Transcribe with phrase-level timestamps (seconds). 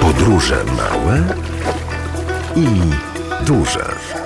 [0.00, 1.22] Podróże małe
[2.56, 2.66] i
[3.46, 4.21] duże.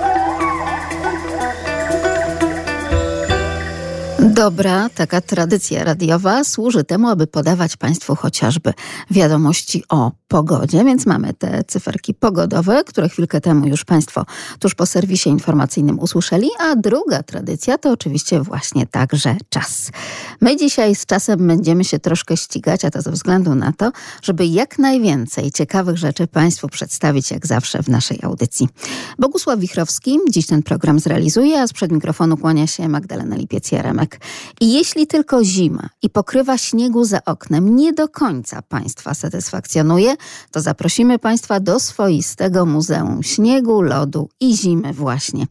[4.37, 8.73] Dobra, taka tradycja radiowa służy temu, aby podawać Państwu chociażby
[9.11, 14.25] wiadomości o pogodzie, więc mamy te cyferki pogodowe, które chwilkę temu już Państwo
[14.59, 19.91] tuż po serwisie informacyjnym usłyszeli, a druga tradycja to oczywiście właśnie także czas.
[20.41, 23.91] My dzisiaj z czasem będziemy się troszkę ścigać, a to ze względu na to,
[24.21, 28.69] żeby jak najwięcej ciekawych rzeczy Państwu przedstawić, jak zawsze w naszej audycji.
[29.19, 34.19] Bogusław Wichrowski dziś ten program zrealizuje, a sprzed mikrofonu kłania się Magdalena Lipiec-Jaremek.
[34.61, 40.15] I jeśli tylko zima i pokrywa śniegu za oknem nie do końca Państwa satysfakcjonuje,
[40.51, 45.45] to zaprosimy Państwa do swoistego Muzeum Śniegu, Lodu i Zimy właśnie.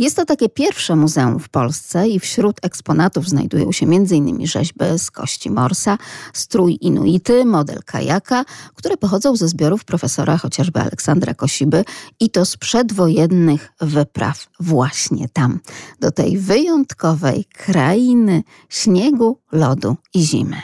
[0.00, 4.46] Jest to takie pierwsze muzeum w Polsce i wśród eksponatów znajdują się m.in.
[4.46, 5.98] rzeźby z kości morsa,
[6.32, 11.84] strój inuity, model kajaka, które pochodzą ze zbiorów profesora chociażby Aleksandra Kosiby
[12.20, 15.60] i to z przedwojennych wypraw właśnie tam,
[16.00, 20.62] do tej wyjątkowej krainy śniegu, lodu i zimy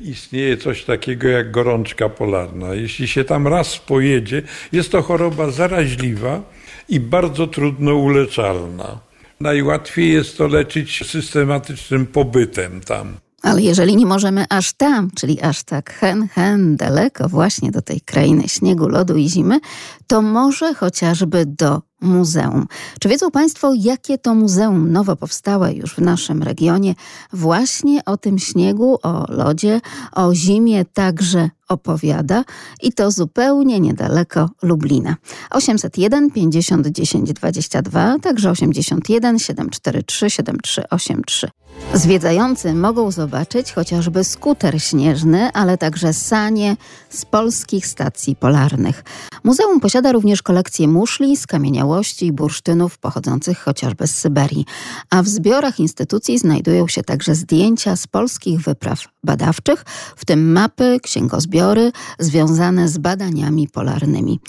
[0.00, 2.74] istnieje coś takiego jak gorączka polarna.
[2.74, 6.42] Jeśli się tam raz pojedzie, jest to choroba zaraźliwa
[6.88, 9.00] i bardzo trudno uleczalna.
[9.40, 13.16] Najłatwiej jest to leczyć systematycznym pobytem tam.
[13.44, 18.00] Ale jeżeli nie możemy aż tam, czyli aż tak hen, hen daleko właśnie do tej
[18.00, 19.60] krainy śniegu, lodu i zimy,
[20.06, 22.66] to może chociażby do muzeum.
[23.00, 26.94] Czy wiedzą Państwo, jakie to muzeum nowo powstałe już w naszym regionie
[27.32, 29.80] właśnie o tym śniegu, o lodzie,
[30.12, 32.44] o zimie także opowiada
[32.82, 35.16] i to zupełnie niedaleko Lublina.
[35.50, 41.63] 801 50 10 22, także 81 743 7383.
[41.94, 46.76] Zwiedzający mogą zobaczyć chociażby skuter śnieżny, ale także sanie
[47.10, 49.04] z polskich stacji polarnych.
[49.44, 54.66] Muzeum posiada również kolekcję muszli, skamieniałości i bursztynów pochodzących chociażby z Syberii,
[55.10, 59.84] a w zbiorach instytucji znajdują się także zdjęcia z polskich wypraw badawczych,
[60.16, 64.40] w tym mapy, księgozbiory związane z badaniami polarnymi.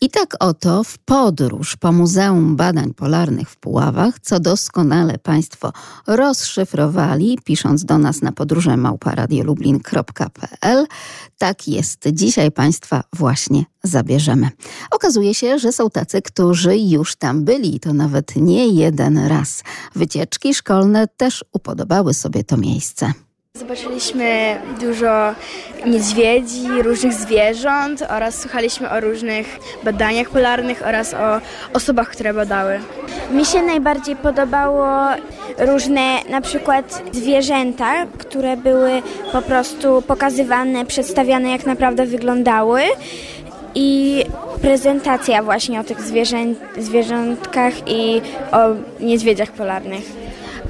[0.00, 5.72] I tak oto w podróż po Muzeum Badań Polarnych w Puławach, co doskonale Państwo
[6.06, 10.86] rozszyfrowali, pisząc do nas na podróże małparadiolublin.pl,
[11.38, 12.08] tak jest.
[12.12, 14.50] Dzisiaj Państwa właśnie zabierzemy.
[14.90, 19.62] Okazuje się, że są tacy, którzy już tam byli, to nawet nie jeden raz.
[19.94, 23.12] Wycieczki szkolne też upodobały sobie to miejsce.
[23.58, 25.34] Zobaczyliśmy dużo
[25.86, 31.40] niedźwiedzi, różnych zwierząt oraz słuchaliśmy o różnych badaniach polarnych oraz o
[31.72, 32.80] osobach, które badały.
[33.30, 34.86] Mi się najbardziej podobało
[35.58, 42.82] różne na przykład zwierzęta, które były po prostu pokazywane, przedstawiane jak naprawdę wyglądały
[43.74, 44.22] i
[44.62, 46.36] prezentacja właśnie o tych zwierzę,
[46.78, 48.20] zwierzątkach i
[48.52, 48.58] o
[49.00, 50.23] niedźwiedziach polarnych.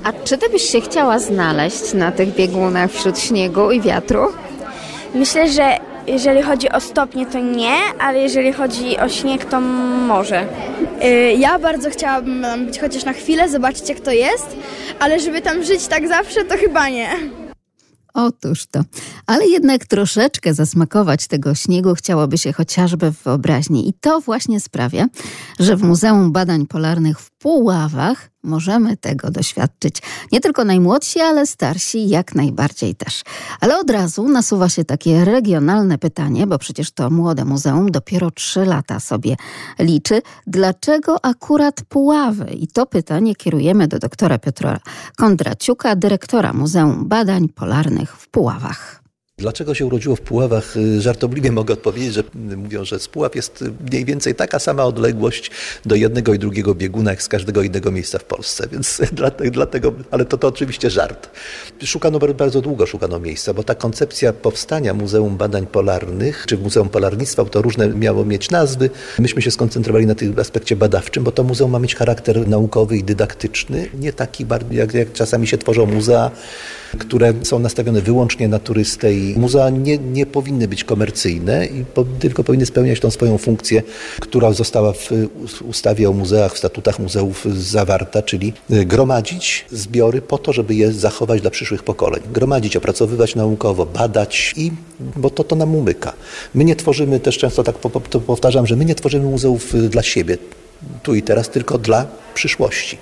[0.04, 4.20] A czy ty byś się chciała znaleźć na tych biegunach wśród śniegu i wiatru?
[5.14, 10.46] Myślę, że jeżeli chodzi o stopnie, to nie, ale jeżeli chodzi o śnieg, to może.
[11.04, 14.56] Y, ja bardzo chciałabym być chociaż na chwilę, zobaczyć jak to jest,
[15.00, 17.08] ale żeby tam żyć tak zawsze, to chyba nie.
[18.14, 18.80] Otóż to.
[19.26, 23.88] Ale jednak troszeczkę zasmakować tego śniegu chciałoby się chociażby w wyobraźni.
[23.88, 25.06] I to właśnie sprawia,
[25.60, 30.02] że w Muzeum Badań Polarnych w Puławach możemy tego doświadczyć.
[30.32, 33.22] Nie tylko najmłodsi, ale starsi jak najbardziej też.
[33.60, 38.64] Ale od razu nasuwa się takie regionalne pytanie, bo przecież to młode muzeum dopiero trzy
[38.64, 39.36] lata sobie
[39.78, 40.22] liczy.
[40.46, 42.44] Dlaczego akurat Puławy?
[42.44, 44.78] I to pytanie kierujemy do doktora Piotra
[45.16, 49.03] Kondraciuka, dyrektora Muzeum Badań Polarnych w Puławach.
[49.38, 50.76] Dlaczego się urodziło w Puławach?
[50.76, 55.50] Y, żartobliwie mogę odpowiedzieć, że mówią, że z Puław jest mniej więcej taka sama odległość
[55.84, 59.00] do jednego i drugiego bieguna, jak z każdego innego miejsca w Polsce, więc
[59.52, 61.30] dlatego, ale to, to oczywiście żart.
[61.84, 67.44] Szukano bardzo długo, szukano miejsca, bo ta koncepcja powstania Muzeum Badań Polarnych, czy Muzeum Polarnictwa,
[67.44, 68.90] to różne miało mieć nazwy.
[69.18, 73.04] Myśmy się skoncentrowali na tym aspekcie badawczym, bo to muzeum ma mieć charakter naukowy i
[73.04, 76.30] dydaktyczny, nie taki jak, jak czasami się tworzą muzea,
[76.98, 82.04] które są nastawione wyłącznie na turystę i muzea nie, nie powinny być komercyjne, i po,
[82.18, 83.82] tylko powinny spełniać tą swoją funkcję,
[84.20, 85.10] która została w
[85.62, 90.92] ustawie o muzeach, w statutach muzeów zawarta, czyli y, gromadzić zbiory po to, żeby je
[90.92, 92.22] zachować dla przyszłych pokoleń.
[92.32, 94.72] Gromadzić, opracowywać naukowo, badać i,
[95.16, 96.12] bo to to nam umyka.
[96.54, 97.74] My nie tworzymy, też często tak
[98.26, 100.38] powtarzam, że my nie tworzymy muzeów y, dla siebie,
[101.02, 102.98] tu i teraz, tylko dla przyszłości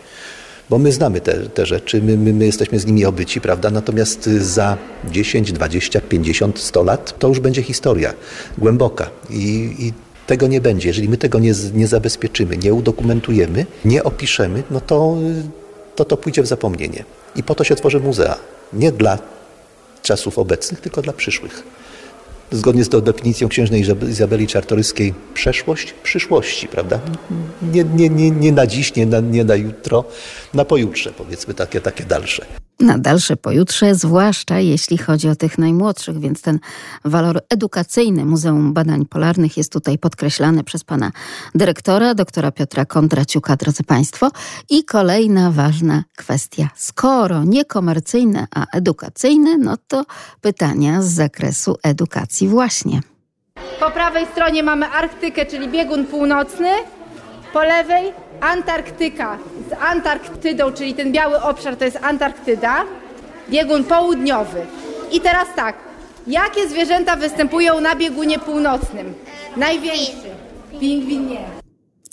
[0.72, 3.70] bo my znamy te, te rzeczy, my, my, my jesteśmy z nimi obyci, prawda?
[3.70, 8.14] Natomiast za 10, 20, 50, 100 lat to już będzie historia
[8.58, 9.92] głęboka i, i
[10.26, 10.88] tego nie będzie.
[10.88, 15.16] Jeżeli my tego nie, nie zabezpieczymy, nie udokumentujemy, nie opiszemy, no to,
[15.96, 17.04] to to pójdzie w zapomnienie.
[17.36, 18.36] I po to się tworzy muzea.
[18.72, 19.18] Nie dla
[20.02, 21.62] czasów obecnych, tylko dla przyszłych.
[22.52, 27.00] Zgodnie z tą definicją księżnej Izabeli Czartoryskiej, przeszłość przyszłości, prawda?
[27.62, 30.04] Nie, nie, nie, nie na dziś, nie na, nie na jutro,
[30.54, 32.46] na pojutrze, powiedzmy takie, takie dalsze
[32.82, 36.58] na dalsze pojutrze, zwłaszcza jeśli chodzi o tych najmłodszych, więc ten
[37.04, 41.12] walor edukacyjny Muzeum Badań Polarnych jest tutaj podkreślany przez pana
[41.54, 44.30] dyrektora, doktora Piotra Kondraciuka, drodzy państwo.
[44.70, 46.68] I kolejna ważna kwestia.
[46.76, 50.04] Skoro nie komercyjne, a edukacyjne, no to
[50.40, 53.00] pytania z zakresu edukacji właśnie.
[53.80, 56.68] Po prawej stronie mamy Arktykę, czyli biegun północny,
[57.52, 58.12] po lewej
[58.42, 59.38] Antarktyka
[59.70, 62.84] z Antarktydą, czyli ten biały obszar to jest Antarktyda,
[63.50, 64.66] biegun południowy.
[65.12, 65.76] I teraz tak,
[66.26, 69.14] jakie zwierzęta występują na biegunie północnym?
[69.56, 70.30] Największy.
[70.80, 71.61] Pingwin nie.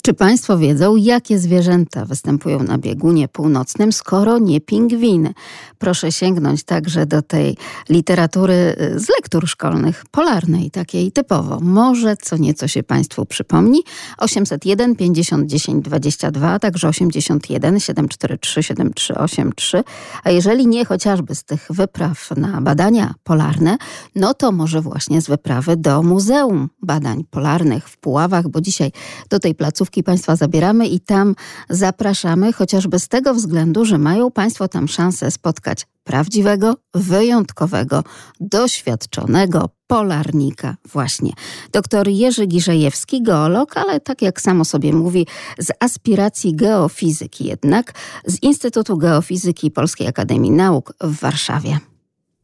[0.02, 5.34] Czy Państwo wiedzą, jakie zwierzęta występują na biegunie północnym, skoro nie pingwiny?
[5.78, 7.56] Proszę sięgnąć także do tej
[7.88, 11.60] literatury y, z lektur szkolnych, polarnej, takiej typowo.
[11.60, 13.82] Może co nieco się Państwu przypomni.
[14.18, 19.84] 801 50 10 22, także 81 743 7383.
[20.24, 23.76] A jeżeli nie chociażby z tych wypraw na badania polarne,
[24.14, 28.92] no to może właśnie z wyprawy do Muzeum Badań Polarnych w Puławach, bo dzisiaj
[29.30, 31.34] do tej placówki Państwa zabieramy i tam
[31.68, 38.04] zapraszamy, chociażby z tego względu, że mają Państwo tam szansę spotkać prawdziwego, wyjątkowego,
[38.40, 41.32] doświadczonego polarnika właśnie.
[41.72, 45.26] Doktor Jerzy Giżejewski, geolog, ale tak jak samo sobie mówi,
[45.58, 47.92] z aspiracji geofizyki jednak,
[48.24, 51.78] z Instytutu Geofizyki Polskiej Akademii Nauk w Warszawie.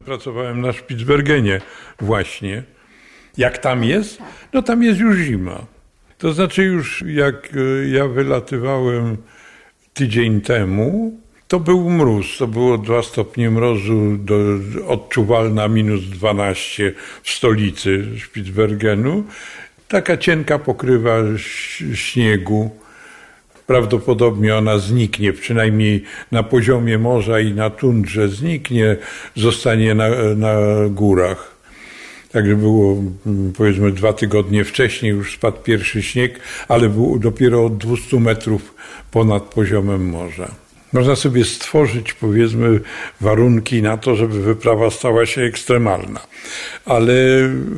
[0.05, 1.61] Pracowałem na Spitsbergenie
[1.99, 2.63] właśnie.
[3.37, 4.17] Jak tam jest?
[4.53, 5.65] No tam jest już zima.
[6.17, 9.17] To znaczy już jak e, ja wylatywałem
[9.93, 14.35] tydzień temu, to był mróz, to było 2 stopnie mrozu, do,
[14.87, 16.93] odczuwalna minus 12
[17.23, 19.23] w stolicy Spitsbergenu.
[19.87, 21.17] Taka cienka pokrywa
[21.93, 22.69] śniegu.
[23.67, 28.97] Prawdopodobnie ona zniknie, przynajmniej na poziomie morza i na tundrze zniknie,
[29.35, 30.55] zostanie na, na
[30.89, 31.56] górach.
[32.37, 37.77] Także było mm, powiedzmy dwa tygodnie wcześniej już spadł pierwszy śnieg, ale był dopiero od
[37.77, 38.75] 200 metrów
[39.11, 40.51] ponad poziomem morza.
[40.93, 42.79] Można sobie stworzyć, powiedzmy,
[43.21, 46.19] warunki na to, żeby wyprawa stała się ekstremalna.
[46.85, 47.13] Ale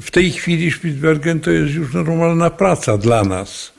[0.01, 3.73] w tej chwili Spitsbergen to jest już normalna praca dla nas.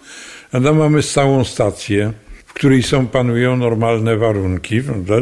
[0.51, 2.13] Tam mamy stałą stację,
[2.47, 5.15] w której są, panują normalne warunki, prawda?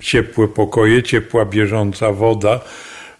[0.00, 2.60] ciepłe pokoje, ciepła bieżąca woda,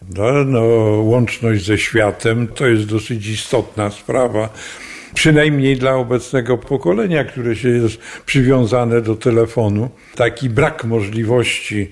[0.08, 0.60] no, no,
[1.02, 4.48] łączność ze światem to jest dosyć istotna sprawa.
[5.14, 9.90] Przynajmniej dla obecnego pokolenia, które się jest przywiązane do telefonu.
[10.14, 11.90] Taki brak możliwości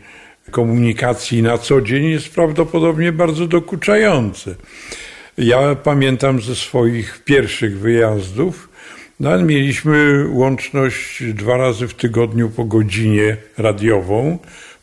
[0.51, 4.57] komunikacji na co dzień jest prawdopodobnie bardzo dokuczający.
[5.39, 8.69] Ja pamiętam ze swoich pierwszych wyjazdów,
[9.21, 14.39] no, mieliśmy łączność dwa razy w tygodniu po godzinie radiową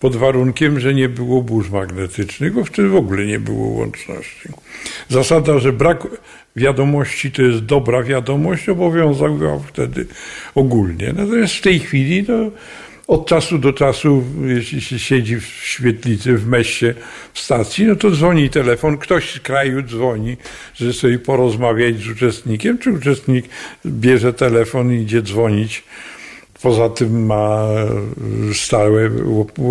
[0.06, 4.50] pod warunkiem, że nie było burz magnetycznych, bo wtedy w ogóle nie było łączności.
[5.10, 6.07] Zasada, że brak
[6.56, 10.06] wiadomości to jest dobra wiadomość, obowiązywała wtedy
[10.56, 11.14] ogólnie.
[11.14, 12.52] Natomiast w tej chwili to
[13.07, 16.95] od czasu do czasu, jeśli się siedzi w świetlicy, w meście,
[17.33, 20.38] w stacji, no to dzwoni telefon, ktoś z kraju dzwoni,
[20.76, 23.45] żeby sobie porozmawiać z uczestnikiem, czy uczestnik
[23.85, 25.83] bierze telefon i idzie dzwonić
[26.66, 27.68] Poza tym ma
[28.54, 29.10] stałe,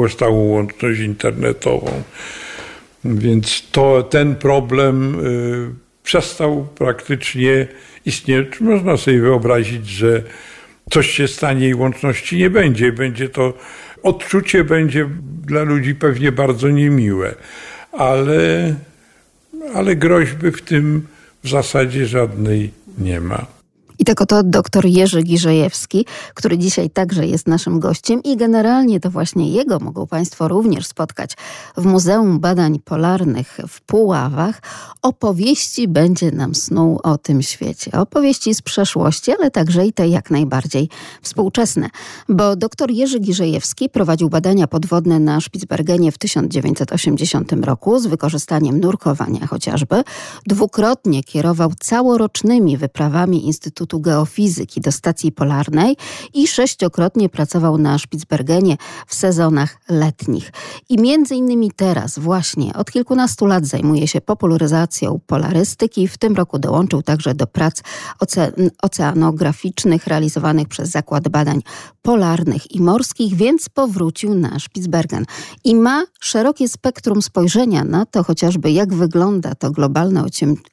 [0.09, 2.03] stałą łączność internetową.
[3.05, 5.71] Więc to, ten problem y,
[6.03, 7.67] przestał praktycznie
[8.05, 8.61] istnieć.
[8.61, 10.23] Można sobie wyobrazić, że
[10.91, 12.93] coś się stanie i łączności nie będzie.
[12.93, 13.53] Będzie to
[14.03, 15.09] odczucie będzie
[15.47, 17.35] dla ludzi pewnie bardzo niemiłe,
[17.93, 18.75] ale,
[19.75, 21.07] ale groźby w tym
[21.45, 23.54] w zasadzie żadnej nie ma.
[23.99, 29.11] I tak oto dr Jerzy Giżejewski, który dzisiaj także jest naszym gościem i generalnie to
[29.11, 31.31] właśnie jego mogą Państwo również spotkać
[31.77, 34.63] w Muzeum Badań Polarnych w Puławach.
[35.03, 37.93] Opowieści będzie nam snuł o tym świecie.
[37.93, 40.89] Opowieści z przeszłości, ale także i te jak najbardziej
[41.23, 41.91] współczesne.
[42.29, 49.47] Bo dr Jerzy Giżejewski prowadził badania podwodne na Spitsbergenie w 1980 roku z wykorzystaniem nurkowania
[49.47, 50.03] chociażby.
[50.47, 55.97] Dwukrotnie kierował całorocznymi wyprawami Instytutu Instytutu Geofizyki do stacji polarnej
[56.35, 58.77] i sześciokrotnie pracował na Spitsbergenie
[59.07, 60.53] w sezonach letnich.
[60.89, 66.09] I między innymi teraz właśnie od kilkunastu lat zajmuje się popularyzacją polarystyki.
[66.09, 67.83] W tym roku dołączył także do prac
[68.83, 71.63] oceanograficznych realizowanych przez Zakład Badań
[72.03, 75.25] Polarnych i Morskich, więc powrócił na Spitsbergen
[75.65, 80.25] i ma szerokie spektrum spojrzenia na to chociażby jak wygląda to globalne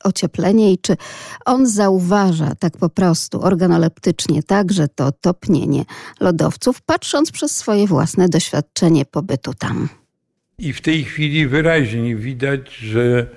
[0.03, 0.97] ocieplenie i czy
[1.45, 5.85] on zauważa tak po prostu organoleptycznie także to topnienie
[6.19, 9.89] lodowców, patrząc przez swoje własne doświadczenie pobytu tam.
[10.59, 13.27] I w tej chwili wyraźnie widać, że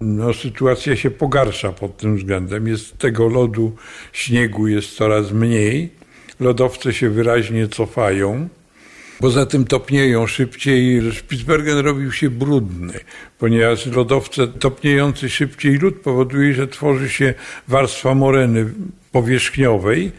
[0.00, 2.66] no, sytuacja się pogarsza pod tym względem.
[2.68, 3.72] Jest tego lodu,
[4.12, 5.90] śniegu jest coraz mniej.
[6.40, 8.48] Lodowce się wyraźnie cofają.
[9.20, 11.12] Poza tym topnieją szybciej.
[11.12, 13.00] Spitsbergen robił się brudny,
[13.38, 17.34] ponieważ lodowce topniejący szybciej lód powoduje, że tworzy się
[17.68, 18.66] warstwa moreny
[19.14, 20.12] powierzchniowej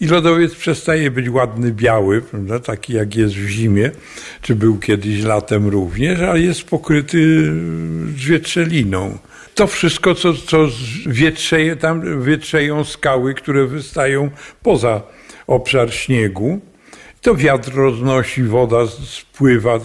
[0.00, 3.90] i lodowiec przestaje być ładny, biały, prawda, taki jak jest w zimie,
[4.42, 7.52] czy był kiedyś latem również, ale jest pokryty
[8.16, 9.18] zwietrzeliną.
[9.54, 10.68] To wszystko, co, co
[11.06, 14.30] wietrzeje, tam wietrzeją skały, które wystają
[14.62, 15.02] poza
[15.46, 16.60] obszar śniegu.
[17.20, 19.80] To wiatr roznosi, woda spływa,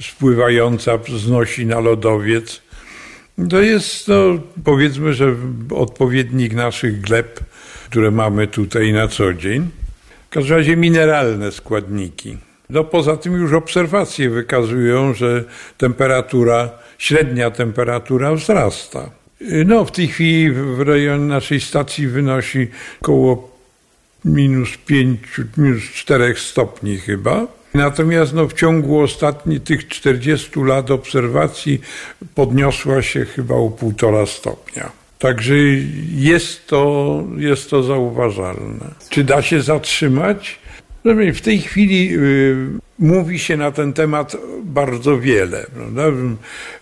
[0.00, 2.62] spływająca znosi na lodowiec.
[3.50, 5.34] To jest, no, powiedzmy, że
[5.70, 7.40] odpowiednik naszych gleb,
[7.84, 9.70] które mamy tutaj na co dzień.
[10.26, 12.38] W każdym razie mineralne składniki.
[12.70, 15.44] No poza tym już obserwacje wykazują, że
[15.78, 19.10] temperatura, średnia temperatura wzrasta.
[19.66, 22.68] No w tej chwili w rejonie naszej stacji wynosi
[23.00, 23.58] około
[24.24, 25.20] minus 5,
[25.56, 27.46] minus 4 stopni chyba.
[27.74, 31.80] Natomiast no, w ciągu ostatnich tych 40 lat obserwacji
[32.34, 35.03] podniosła się chyba o półtora stopnia.
[35.18, 35.54] Także
[36.16, 38.94] jest to, jest to zauważalne.
[39.10, 40.58] Czy da się zatrzymać?
[41.04, 42.56] No, w tej chwili y,
[42.98, 45.66] mówi się na ten temat bardzo wiele.
[45.74, 46.02] Prawda?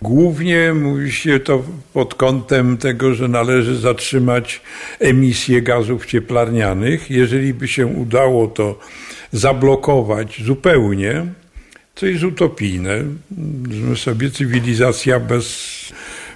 [0.01, 1.63] Głównie mówi się to
[1.93, 4.61] pod kątem tego, że należy zatrzymać
[4.99, 7.11] emisję gazów cieplarnianych.
[7.11, 8.79] Jeżeli by się udało to
[9.31, 11.25] zablokować zupełnie,
[11.95, 13.03] co jest utopijne,
[13.71, 15.82] że sobie cywilizacja bez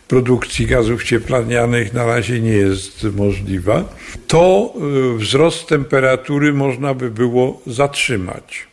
[0.08, 3.84] produkcji gazów cieplarnianych na razie nie jest możliwa,
[4.28, 4.74] to
[5.16, 8.68] y, wzrost temperatury można by było zatrzymać.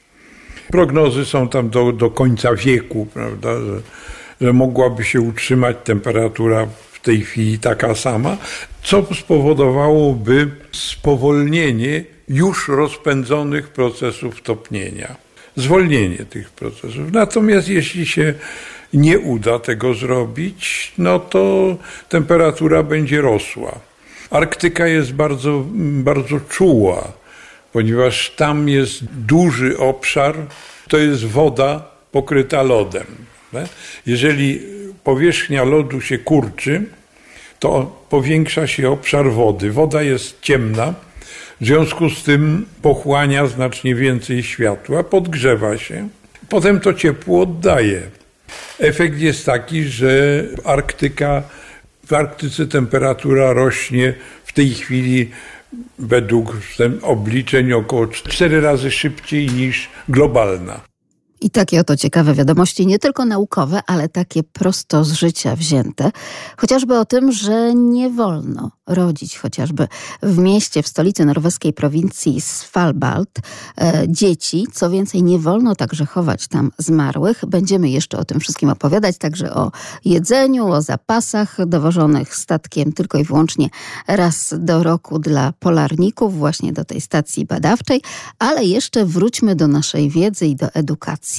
[0.68, 3.80] Prognozy są tam do, do końca wieku, prawda, że,
[4.40, 8.36] że mogłaby się utrzymać temperatura w tej chwili taka sama,
[8.82, 15.16] co spowodowałoby spowolnienie już rozpędzonych procesów topnienia.
[15.56, 17.12] Zwolnienie tych procesów.
[17.12, 18.34] Natomiast jeśli się
[18.94, 21.76] nie uda tego zrobić, no to
[22.08, 23.78] temperatura będzie rosła.
[24.30, 25.64] Arktyka jest bardzo,
[26.02, 27.12] bardzo czuła,
[27.72, 30.34] ponieważ tam jest duży obszar,
[30.88, 33.06] to jest woda pokryta lodem.
[34.06, 34.60] Jeżeli
[35.04, 36.84] powierzchnia lodu się kurczy,
[37.58, 39.70] to powiększa się obszar wody.
[39.70, 40.94] Woda jest ciemna,
[41.60, 46.08] w związku z tym pochłania znacznie więcej światła, podgrzewa się,
[46.48, 48.02] potem to ciepło oddaje.
[48.78, 51.42] Efekt jest taki, że Arktyka,
[52.06, 55.30] w Arktyce temperatura rośnie w tej chwili
[55.99, 56.56] według
[57.02, 60.93] obliczeń około 4 razy szybciej niż globalna.
[61.44, 66.10] I takie oto ciekawe wiadomości, nie tylko naukowe, ale takie prosto z życia wzięte.
[66.56, 69.88] Chociażby o tym, że nie wolno rodzić chociażby
[70.22, 73.38] w mieście, w stolicy norweskiej prowincji Svalbard
[73.78, 74.66] e, dzieci.
[74.72, 77.44] Co więcej, nie wolno także chować tam zmarłych.
[77.46, 79.72] Będziemy jeszcze o tym wszystkim opowiadać, także o
[80.04, 83.68] jedzeniu, o zapasach dowożonych statkiem tylko i wyłącznie
[84.08, 88.02] raz do roku dla polarników, właśnie do tej stacji badawczej.
[88.38, 91.33] Ale jeszcze wróćmy do naszej wiedzy i do edukacji.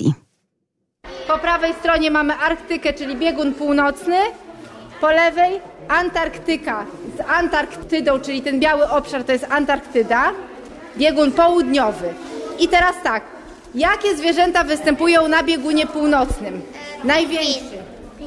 [1.27, 4.15] Po prawej stronie mamy Arktykę, czyli biegun północny.
[5.01, 6.85] Po lewej Antarktyka
[7.17, 10.31] z Antarktydą, czyli ten biały obszar to jest Antarktyda.
[10.97, 12.13] Biegun południowy.
[12.59, 13.23] I teraz tak,
[13.75, 16.61] jakie zwierzęta występują na biegunie północnym?
[17.03, 17.77] Największy.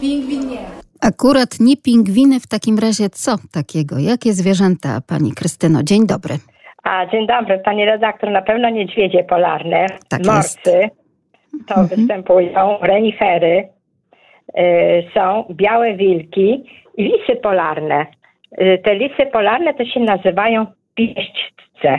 [0.01, 0.59] Pingwin nie.
[1.01, 3.99] Akurat nie pingwiny w takim razie co takiego?
[3.99, 5.83] Jakie zwierzęta, pani Krystyno?
[5.83, 6.35] Dzień dobry.
[6.83, 8.31] A, dzień dobry, pani redaktor.
[8.31, 11.08] Na pewno niedźwiedzie polarne, tak morscy, jest.
[11.67, 11.89] To mhm.
[11.89, 13.69] występują, renifery,
[14.59, 16.65] y, są białe wilki
[16.97, 18.07] i lisy polarne.
[18.61, 21.99] Y, te lisy polarne to się nazywają pieśćce.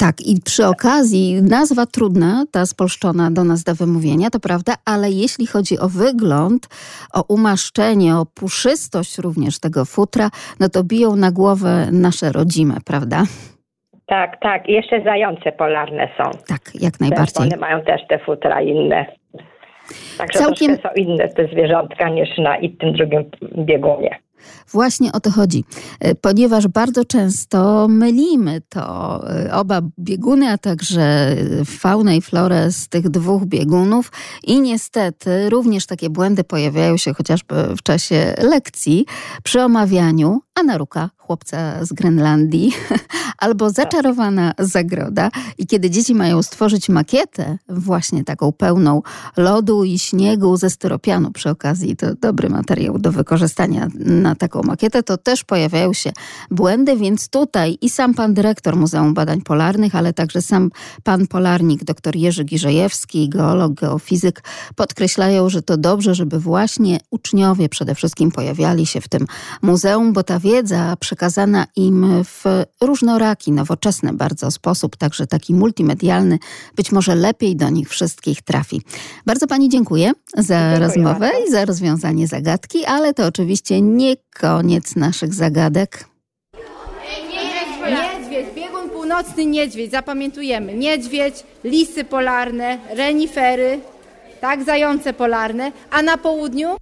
[0.00, 5.10] Tak, i przy okazji nazwa trudna, ta spolszczona do nas do wymówienia, to prawda, ale
[5.10, 6.68] jeśli chodzi o wygląd,
[7.12, 13.24] o umaszczenie, o puszystość również tego futra, no to biją na głowę nasze rodzime, prawda?
[14.10, 14.68] Tak, tak.
[14.68, 16.30] I jeszcze zające polarne są.
[16.48, 17.46] Tak, jak najbardziej.
[17.46, 19.06] One mają też te futra inne.
[20.18, 20.76] Także Całkiem...
[20.76, 23.24] są inne te zwierzątka niż na i tym drugim
[23.58, 24.18] biegunie.
[24.72, 25.64] Właśnie o to chodzi,
[26.00, 28.80] e, ponieważ bardzo często mylimy to
[29.46, 31.36] e, oba bieguny, a także
[31.66, 34.12] faunę i florę z tych dwóch biegunów
[34.42, 39.06] i niestety również takie błędy pojawiają się chociażby w czasie lekcji
[39.42, 42.72] przy omawianiu Anaruka, chłopca z Grenlandii,
[43.38, 45.30] albo Zaczarowana Zagroda.
[45.58, 49.02] I kiedy dzieci mają stworzyć makietę, właśnie taką pełną
[49.36, 55.02] lodu i śniegu ze styropianu przy okazji, to dobry materiał do wykorzystania na taką makietę,
[55.02, 56.12] to też pojawiają się
[56.50, 60.70] błędy, więc tutaj i sam pan dyrektor Muzeum Badań Polarnych, ale także sam
[61.02, 64.42] pan polarnik, dr Jerzy Giżejewski, geolog, geofizyk,
[64.76, 69.26] podkreślają, że to dobrze, żeby właśnie uczniowie przede wszystkim pojawiali się w tym
[69.62, 71.19] muzeum, bo ta wiedza przekazana
[71.76, 72.44] im w
[72.80, 76.38] różnoraki, nowoczesny bardzo sposób, także taki multimedialny,
[76.76, 78.82] być może lepiej do nich wszystkich trafi.
[79.26, 81.48] Bardzo Pani dziękuję za dziękuję rozmowę bardzo.
[81.48, 86.04] i za rozwiązanie zagadki, ale to oczywiście nie koniec naszych zagadek.
[87.90, 90.74] Niedźwiedź, biegun północny niedźwiedź, zapamiętujemy.
[90.74, 91.34] Niedźwiedź,
[91.64, 93.80] lisy polarne, renifery,
[94.40, 96.76] tak, zające polarne, a na południu?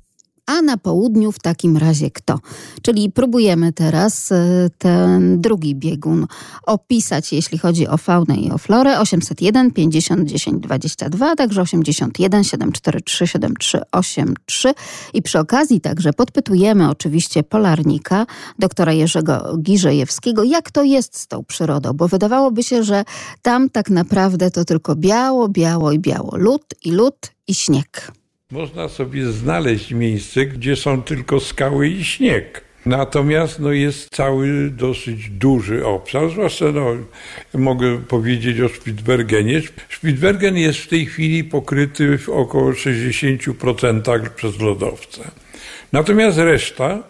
[0.48, 2.38] A na południu w takim razie kto?
[2.82, 6.26] Czyli próbujemy teraz e, ten drugi biegun
[6.62, 9.00] opisać, jeśli chodzi o faunę i o florę.
[9.00, 14.74] 801 50 10 22, także 81 743 7383
[15.14, 18.26] i przy okazji także podpytujemy oczywiście polarnika,
[18.58, 23.04] doktora Jerzego Giżejewskiego, jak to jest z tą przyrodą, bo wydawałoby się, że
[23.42, 26.36] tam tak naprawdę to tylko biało, biało i biało.
[26.36, 28.17] Lód i lód i śnieg.
[28.52, 32.64] Można sobie znaleźć miejsce, gdzie są tylko skały i śnieg.
[32.86, 36.96] Natomiast no, jest cały dosyć duży obszar, zwłaszcza no,
[37.54, 39.62] mogę powiedzieć o Spitsbergenie.
[39.90, 45.30] Spitsbergen jest w tej chwili pokryty w około 60% przez lodowce.
[45.92, 47.02] Natomiast reszta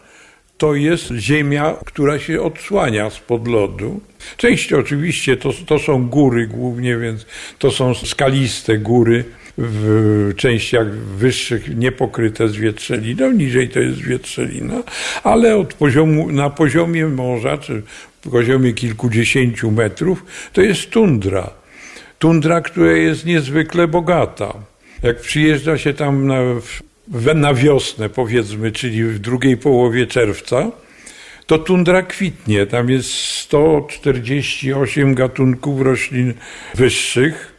[0.57, 4.01] to jest ziemia, która się odsłania spod lodu.
[4.37, 7.27] Część oczywiście to, to są góry głównie, więc
[7.59, 9.25] to są skaliste góry
[9.59, 14.83] w częściach wyższych niepokryte zwietrzeliną, niżej to jest zwietrzelina,
[15.23, 17.83] ale od poziomu, na poziomie morza, czy
[18.31, 21.51] poziomie kilkudziesięciu metrów, to jest tundra.
[22.19, 24.55] Tundra, która jest niezwykle bogata.
[25.03, 26.41] Jak przyjeżdża się tam na,
[27.35, 30.71] na wiosnę, powiedzmy, czyli w drugiej połowie czerwca,
[31.47, 32.67] to tundra kwitnie.
[32.67, 36.35] Tam jest 148 gatunków roślin
[36.75, 37.58] wyższych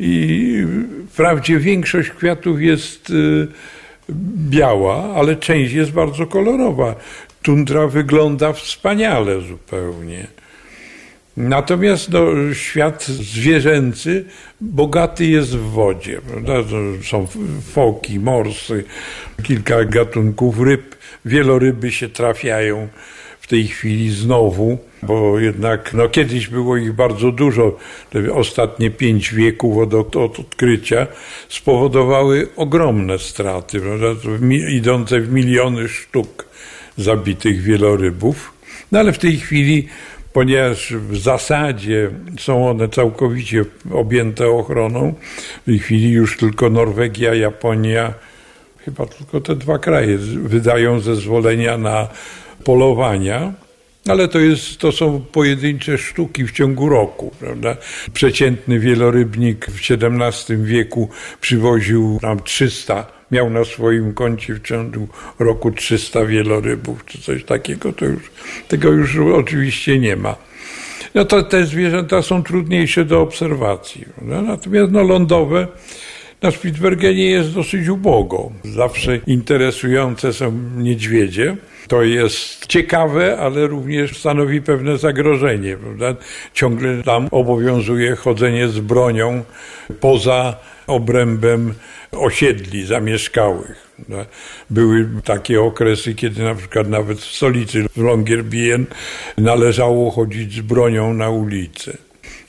[0.00, 0.66] i
[1.10, 3.48] wprawdzie większość kwiatów jest y,
[4.50, 6.94] biała, ale część jest bardzo kolorowa.
[7.42, 10.26] Tundra wygląda wspaniale zupełnie.
[11.36, 14.24] Natomiast no, świat zwierzęcy
[14.60, 16.20] bogaty jest w wodzie.
[16.20, 16.52] Prawda?
[17.02, 17.26] Są
[17.72, 18.84] foki, morsy,
[19.42, 20.96] kilka gatunków ryb.
[21.24, 22.88] Wieloryby się trafiają
[23.50, 27.76] tej chwili znowu bo jednak no, kiedyś było ich bardzo dużo.
[28.10, 31.06] Te ostatnie pięć wieków od, od, od odkrycia
[31.48, 34.06] spowodowały ogromne straty, prawda?
[34.68, 36.44] idące w miliony sztuk
[36.96, 38.52] zabitych wielorybów.
[38.92, 39.88] No ale w tej chwili,
[40.32, 45.14] ponieważ w zasadzie są one całkowicie objęte ochroną,
[45.62, 48.14] w tej chwili już tylko Norwegia, Japonia,
[48.84, 52.08] chyba tylko te dwa kraje wydają zezwolenia na
[52.64, 53.52] polowania
[54.08, 57.76] ale to, jest, to są pojedyncze sztuki w ciągu roku, prawda?
[58.12, 61.08] Przeciętny wielorybnik w XVII wieku
[61.40, 67.92] przywoził nam 300 miał na swoim koncie w ciągu roku 300 wielorybów, czy coś takiego,
[67.92, 68.30] to już,
[68.68, 70.36] tego już oczywiście nie ma.
[71.14, 74.04] No to te zwierzęta są trudniejsze do obserwacji.
[74.14, 74.42] Prawda?
[74.42, 75.66] Natomiast no, lądowe
[76.42, 78.50] na Spitsbergenie jest dosyć ubogo.
[78.64, 81.56] Zawsze interesujące są niedźwiedzie.
[81.88, 85.76] To jest ciekawe, ale również stanowi pewne zagrożenie.
[85.76, 86.14] Prawda?
[86.54, 89.42] Ciągle tam obowiązuje chodzenie z bronią
[90.00, 91.74] poza obrębem
[92.12, 93.90] osiedli zamieszkałych.
[94.70, 98.86] Były takie okresy, kiedy na przykład nawet w stolicy Longyearbyen
[99.38, 101.96] należało chodzić z bronią na ulicy.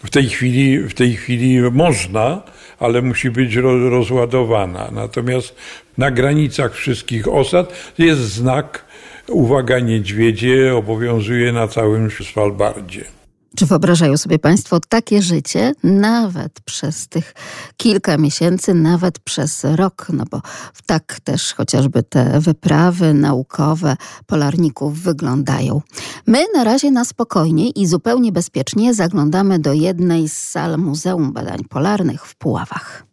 [0.04, 2.42] W tej chwili, w tej chwili można,
[2.82, 3.56] ale musi być
[3.90, 4.90] rozładowana.
[4.92, 5.56] Natomiast
[5.98, 8.86] na granicach wszystkich osad jest znak
[9.28, 13.21] uwaga niedźwiedzie obowiązuje na całym Svalbardzie.
[13.56, 17.34] Czy wyobrażają sobie Państwo takie życie nawet przez tych
[17.78, 20.08] kilka miesięcy, nawet przez rok?
[20.14, 20.42] No bo
[20.86, 25.82] tak też chociażby te wyprawy naukowe polarników wyglądają.
[26.28, 31.64] My na razie na spokojnie i zupełnie bezpiecznie zaglądamy do jednej z sal Muzeum Badań
[31.70, 33.11] Polarnych w Puławach.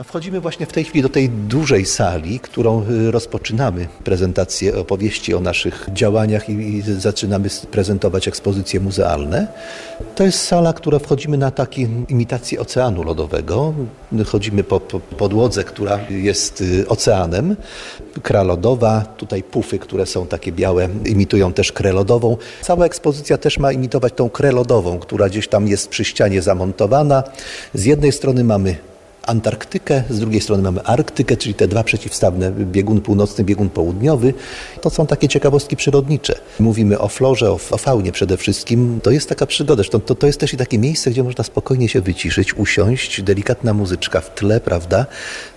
[0.00, 5.34] No wchodzimy właśnie w tej chwili do tej dużej sali, którą y, rozpoczynamy prezentację opowieści
[5.34, 9.46] o naszych działaniach i, i zaczynamy prezentować ekspozycje muzealne.
[10.14, 13.74] To jest sala, która wchodzimy na taką imitację oceanu lodowego.
[14.26, 17.56] Chodzimy po, po podłodze, która jest y, oceanem.
[18.22, 22.36] Kra lodowa, tutaj pufy, które są takie białe, imitują też krę lodową.
[22.62, 27.22] Cała ekspozycja też ma imitować tą krę lodową, która gdzieś tam jest przy ścianie zamontowana.
[27.74, 28.89] Z jednej strony mamy
[29.30, 34.34] Antarktykę, z drugiej strony mamy Arktykę, czyli te dwa przeciwstawne, biegun północny, biegun południowy.
[34.80, 36.34] To są takie ciekawostki przyrodnicze.
[36.60, 39.00] Mówimy o florze, o, o faunie przede wszystkim.
[39.02, 41.88] To jest taka przygoda, zresztą to, to jest też i takie miejsce, gdzie można spokojnie
[41.88, 45.06] się wyciszyć, usiąść, delikatna muzyczka w tle, prawda?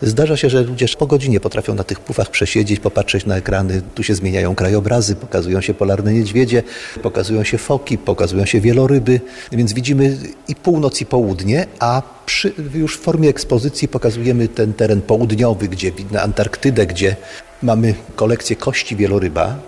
[0.01, 3.81] Zdarza się, że ludzie po godzinie potrafią na tych pufach przesiedzieć, popatrzeć na ekrany.
[3.95, 6.63] Tu się zmieniają krajobrazy, pokazują się polarne niedźwiedzie,
[7.03, 12.97] pokazują się foki, pokazują się wieloryby, więc widzimy i północ i południe, a przy, już
[12.97, 17.15] w formie ekspozycji pokazujemy ten teren południowy, gdzie na Antarktydę, gdzie
[17.61, 19.59] mamy kolekcję kości wieloryba,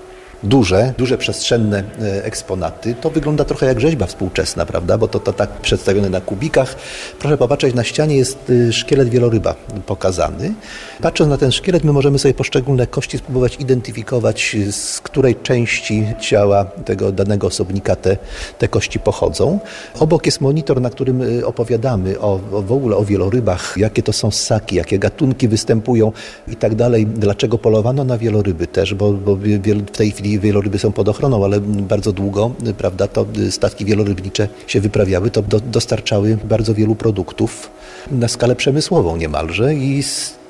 [0.44, 2.96] duże, duże przestrzenne e, eksponaty.
[3.02, 4.98] To wygląda trochę jak rzeźba współczesna, prawda?
[4.98, 6.76] Bo to, to tak przedstawione na kubikach.
[7.20, 10.54] Proszę popatrzeć, na ścianie jest e, szkielet wieloryba pokazany.
[11.02, 16.66] Patrząc na ten szkielet, my możemy sobie poszczególne kości spróbować identyfikować, z której części ciała
[16.66, 18.18] tego danego osobnika te,
[18.60, 19.60] te kości pochodzą.
[20.00, 24.14] Obok jest monitor, na którym e, opowiadamy o, o w ogóle o wielorybach, jakie to
[24.14, 26.12] są ssaki, jakie gatunki występują
[26.48, 27.08] i tak dalej.
[27.08, 31.60] Dlaczego polowano na wieloryby też, bo, bo w tej chwili wieloryby są pod ochroną, ale
[31.62, 37.72] bardzo długo, prawda, to statki wielorybnicze się wyprawiały, to do, dostarczały bardzo wielu produktów
[38.12, 40.04] na skalę przemysłową niemalże i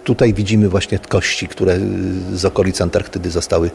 [0.06, 1.80] Tutaj widzimy właśnie kości, które
[2.34, 3.72] z okolic Antarktydy zostały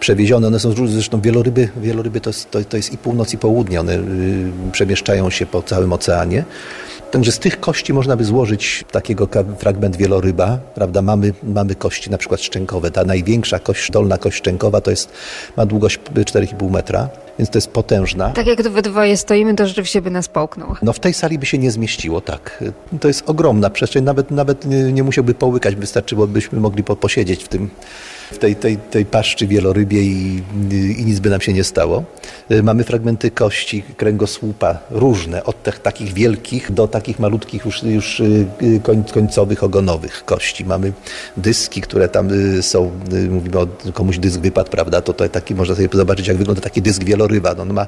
[0.00, 0.46] przewiezione.
[0.46, 3.80] One są zresztą wieloryby, wieloryby to, to, to jest i północ i południe.
[3.80, 6.44] One y, przemieszczają się po całym oceanie.
[7.10, 11.02] Także z tych kości można by złożyć takiego fragment wieloryba, prawda?
[11.02, 12.90] Mamy, mamy kości na przykład szczękowe.
[12.90, 15.12] Ta największa kość, dolna kość szczękowa to jest,
[15.56, 18.30] ma długość 4,5 metra, więc to jest potężna.
[18.30, 20.74] Tak jak we dwoje stoimy, to rzeczywiście by nas połknął.
[20.82, 22.64] No w tej sali by się nie zmieściło, tak.
[23.00, 27.48] To jest ogromna przestrzeń, nawet, nawet nie, nie musiałby połykać, wystarczyłobyśmy mogli po, posiedzieć w
[27.48, 27.70] tym
[28.30, 30.42] w tej, tej, tej paszczy wielorybie i,
[30.98, 32.04] i nic by nam się nie stało.
[32.50, 38.22] Y, mamy fragmenty kości kręgosłupa różne, od tych takich wielkich do takich malutkich już, już
[38.82, 40.64] koń, końcowych, ogonowych kości.
[40.64, 40.92] Mamy
[41.36, 42.90] dyski, które tam y, są,
[43.30, 46.82] mówimy o komuś dysk wypadł, prawda, to, to taki można sobie zobaczyć, jak wygląda taki
[46.82, 47.54] dysk wieloryba.
[47.54, 47.86] No, on ma,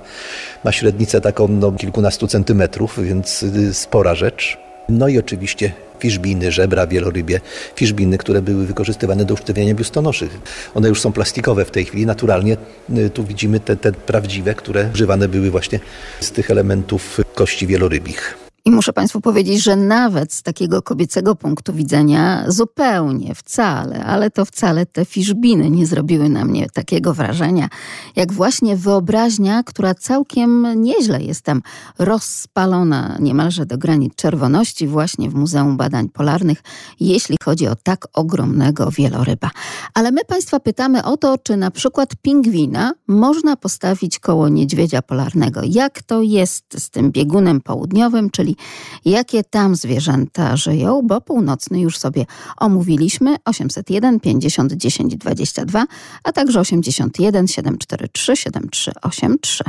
[0.64, 4.69] ma średnicę taką no, kilkunastu centymetrów, więc spora rzecz.
[4.90, 7.40] No i oczywiście fiszbiny, żebra wielorybie,
[7.74, 10.29] fiszbiny, które były wykorzystywane do usztywniania biustonoszy.
[10.74, 12.07] One już są plastikowe w tej chwili.
[12.07, 12.57] Naturalnie
[12.98, 15.81] y, tu widzimy te, te prawdziwe, które używane były właśnie
[16.20, 18.50] z tych elementów kości wielorybich.
[18.64, 24.44] I muszę Państwu powiedzieć, że nawet z takiego kobiecego punktu widzenia zupełnie, wcale, ale to
[24.44, 27.68] wcale te fiszbiny nie zrobiły na mnie takiego wrażenia,
[28.16, 31.62] jak właśnie wyobraźnia, która całkiem nieźle jest tam
[31.99, 36.62] rozpalona niemalże do granic czerwoności właśnie w Muzeum Badań Polarnych,
[37.01, 39.51] jeśli chodzi o tak ogromnego wieloryba.
[39.94, 45.61] Ale my Państwa pytamy o to, czy na przykład pingwina można postawić koło niedźwiedzia polarnego.
[45.64, 48.57] Jak to jest z tym biegunem południowym, czyli
[49.05, 55.87] jakie tam zwierzęta żyją, bo północny już sobie omówiliśmy 801 50 10 22,
[56.25, 59.64] a także 81 743 7383.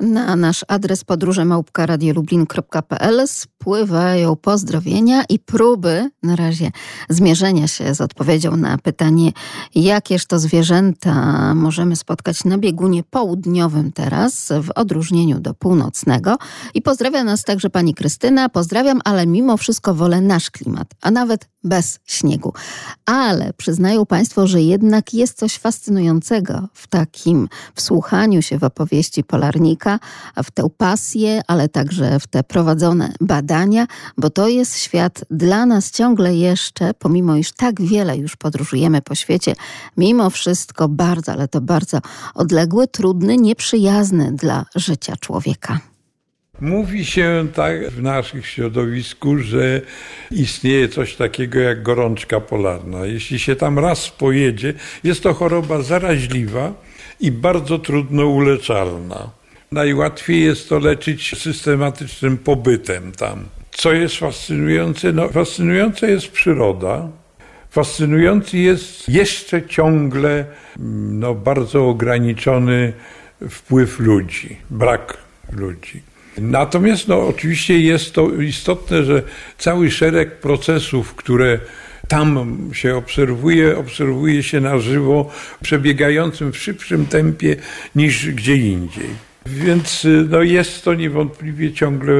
[0.00, 3.24] Na nasz adres podróże małpka.radiolublin.pl
[3.66, 6.70] spływają pozdrowienia i próby na razie
[7.08, 9.32] zmierzenia się z odpowiedzią na pytanie,
[9.74, 16.36] jakież to zwierzęta możemy spotkać na biegunie południowym teraz, w odróżnieniu do północnego.
[16.74, 18.48] I pozdrawia nas także pani Krystyna.
[18.48, 22.52] Pozdrawiam, ale mimo wszystko wolę nasz klimat, a nawet bez śniegu.
[23.06, 29.98] Ale przyznają Państwo, że jednak jest coś fascynującego w takim wsłuchaniu się w opowieści polarnika,
[30.44, 33.55] w tę pasję, ale także w te prowadzone badania,
[34.16, 39.14] bo to jest świat dla nas ciągle jeszcze, pomimo iż tak wiele już podróżujemy po
[39.14, 39.54] świecie,
[39.96, 41.98] mimo wszystko bardzo, ale to bardzo
[42.34, 45.80] odległy, trudny, nieprzyjazny dla życia człowieka.
[46.60, 49.80] Mówi się tak w naszym środowisku, że
[50.30, 53.06] istnieje coś takiego jak gorączka polarna.
[53.06, 56.72] Jeśli się tam raz pojedzie, jest to choroba zaraźliwa
[57.20, 59.30] i bardzo trudno uleczalna.
[59.76, 63.44] Najłatwiej jest to leczyć systematycznym pobytem tam.
[63.72, 65.12] Co jest fascynujące?
[65.12, 67.08] No, fascynująca jest przyroda.
[67.70, 70.44] Fascynujący jest jeszcze ciągle
[71.10, 72.92] no, bardzo ograniczony
[73.50, 75.16] wpływ ludzi, brak
[75.52, 76.02] ludzi.
[76.38, 79.22] Natomiast no, oczywiście jest to istotne, że
[79.58, 81.58] cały szereg procesów, które
[82.08, 85.30] tam się obserwuje, obserwuje się na żywo,
[85.62, 87.56] przebiegającym w szybszym tempie
[87.94, 89.25] niż gdzie indziej.
[89.46, 92.14] Więc no, jest to niewątpliwie ciągle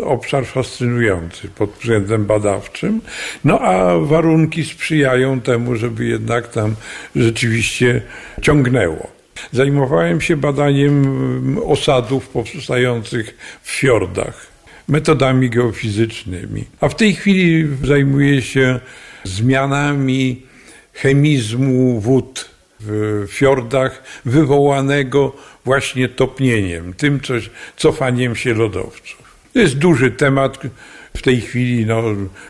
[0.00, 3.00] obszar fascynujący pod względem badawczym,
[3.44, 6.74] no a warunki sprzyjają temu, żeby jednak tam
[7.16, 8.02] rzeczywiście
[8.42, 9.10] ciągnęło.
[9.52, 14.46] Zajmowałem się badaniem mm, osadów powstających w fiordach,
[14.88, 18.80] metodami geofizycznymi, a w tej chwili zajmuję się
[19.24, 20.42] zmianami
[20.92, 25.32] chemizmu wód w fiordach wywołanego
[25.64, 29.22] właśnie topnieniem, tym coś, cofaniem się lodowców.
[29.52, 30.58] To jest duży temat.
[31.16, 32.02] W tej chwili no,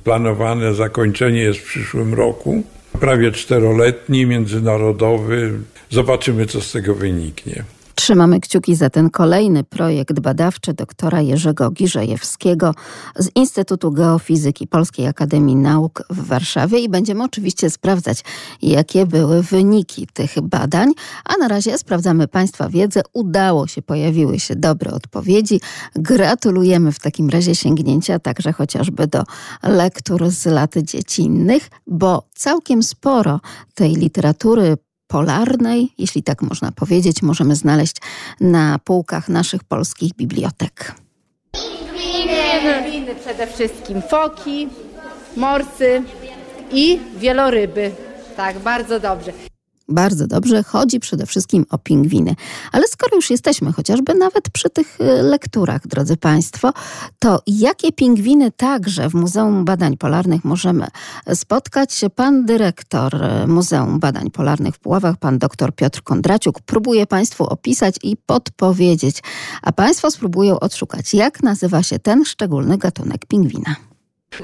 [0.04, 2.62] planowane zakończenie jest w przyszłym roku.
[3.00, 5.52] Prawie czteroletni, międzynarodowy.
[5.90, 7.64] Zobaczymy, co z tego wyniknie.
[7.98, 12.74] Trzymamy kciuki za ten kolejny projekt badawczy doktora Jerzego Giżejewskiego
[13.16, 18.24] z Instytutu Geofizyki Polskiej Akademii Nauk w Warszawie i będziemy oczywiście sprawdzać,
[18.62, 20.92] jakie były wyniki tych badań.
[21.24, 23.00] A na razie sprawdzamy Państwa wiedzę.
[23.12, 25.60] Udało się, pojawiły się dobre odpowiedzi.
[25.94, 29.22] Gratulujemy w takim razie sięgnięcia także chociażby do
[29.62, 33.40] lektur z lat dziecinnych, bo całkiem sporo
[33.74, 34.76] tej literatury
[35.08, 37.96] polarnej, jeśli tak można powiedzieć, możemy znaleźć
[38.40, 40.94] na półkach naszych polskich bibliotek.
[41.52, 44.68] Pingwiny przede wszystkim, foki,
[45.36, 46.02] morsy
[46.72, 47.90] i wieloryby.
[48.36, 49.32] Tak, bardzo dobrze.
[49.88, 52.34] Bardzo dobrze, chodzi przede wszystkim o pingwiny.
[52.72, 56.72] Ale skoro już jesteśmy chociażby nawet przy tych y, lekturach, drodzy Państwo,
[57.18, 60.86] to jakie pingwiny także w Muzeum Badań Polarnych możemy
[61.34, 62.00] spotkać?
[62.14, 67.94] Pan dyrektor y, Muzeum Badań Polarnych w Puławach, pan dr Piotr Kondraciuk, próbuje Państwu opisać
[68.02, 69.22] i podpowiedzieć,
[69.62, 73.87] a Państwo spróbują odszukać, jak nazywa się ten szczególny gatunek pingwina.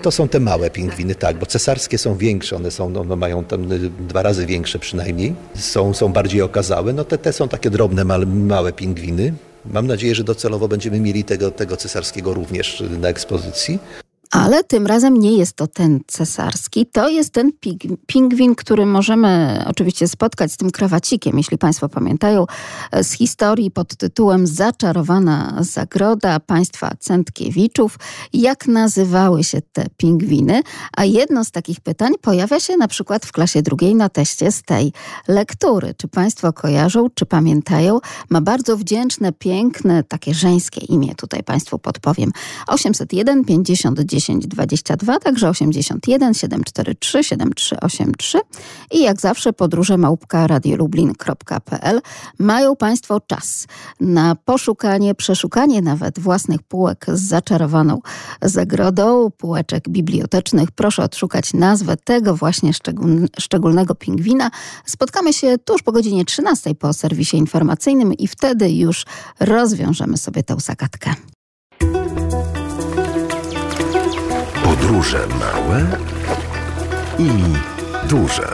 [0.02, 3.72] To są te małe pingwiny, tak, bo cesarskie są większe, one są, no mają tam
[3.72, 8.04] y, dwa razy większe przynajmniej, są, są bardziej okazałe, no te, te są takie drobne,
[8.04, 9.34] małe, małe pingwiny.
[9.66, 13.78] Mam nadzieję, że docelowo będziemy mieli tego, tego cesarskiego również na ekspozycji.
[14.34, 17.52] Ale tym razem nie jest to ten cesarski, to jest ten
[18.06, 22.46] pingwin, który możemy oczywiście spotkać z tym krawacikiem, jeśli Państwo pamiętają,
[23.02, 27.98] z historii pod tytułem Zaczarowana zagroda państwa Centkiewiczów.
[28.32, 30.62] Jak nazywały się te pingwiny?
[30.96, 34.62] A jedno z takich pytań pojawia się na przykład w klasie drugiej na teście z
[34.62, 34.92] tej
[35.28, 35.94] lektury.
[35.96, 37.98] Czy Państwo kojarzą, czy pamiętają?
[38.30, 41.14] Ma bardzo wdzięczne, piękne, takie żeńskie imię.
[41.14, 42.30] Tutaj Państwu podpowiem.
[42.66, 48.40] 801 50 1022, także 81 743 7383
[48.90, 52.00] i jak zawsze podróże małpka radiolublin.pl
[52.38, 53.66] mają Państwo czas
[54.00, 58.00] na poszukanie, przeszukanie nawet własnych półek z zaczarowaną
[58.42, 60.70] zagrodą, półeczek bibliotecznych.
[60.70, 62.70] Proszę odszukać nazwę tego właśnie
[63.38, 64.50] szczególnego pingwina.
[64.84, 69.04] Spotkamy się tuż po godzinie 13 po serwisie informacyjnym i wtedy już
[69.40, 71.14] rozwiążemy sobie tę zagadkę.
[74.84, 75.86] Podróże małe
[77.18, 77.28] i
[78.08, 78.48] duże.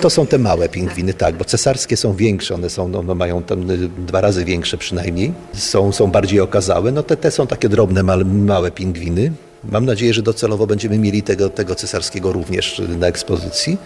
[0.00, 3.70] To są te małe pingwiny, tak, bo cesarskie są większe, one są, no, mają tam
[3.70, 8.02] y, dwa razy większe przynajmniej, są, są bardziej okazałe, no te, te są takie drobne,
[8.02, 9.32] małe, małe pingwiny.
[9.64, 13.78] Mam nadzieję, że docelowo będziemy mieli tego, tego cesarskiego również na ekspozycji.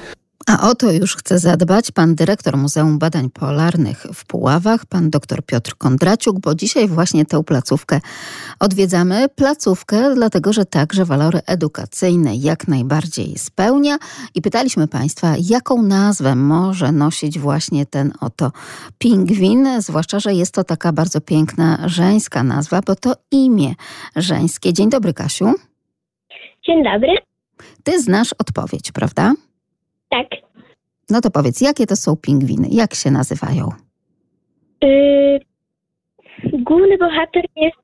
[0.46, 5.42] A o to już chce zadbać pan dyrektor Muzeum Badań Polarnych w Puławach, pan dr
[5.46, 8.00] Piotr Kondraciuk, bo dzisiaj właśnie tę placówkę
[8.60, 9.28] odwiedzamy.
[9.28, 13.96] Placówkę, dlatego że także walory edukacyjne jak najbardziej spełnia.
[14.34, 18.52] I pytaliśmy państwa, jaką nazwę może nosić właśnie ten oto
[18.98, 23.74] pingwin, zwłaszcza, że jest to taka bardzo piękna żeńska nazwa, bo to imię
[24.16, 24.72] żeńskie.
[24.72, 25.52] Dzień dobry, Kasiu.
[26.66, 27.08] Dzień dobry.
[27.84, 29.32] Ty znasz odpowiedź, prawda?
[30.14, 30.28] Tak.
[31.10, 32.68] No to powiedz, jakie to są pingwiny?
[32.70, 33.68] Jak się nazywają?
[34.82, 35.40] Yy,
[36.52, 37.76] główny bohater jest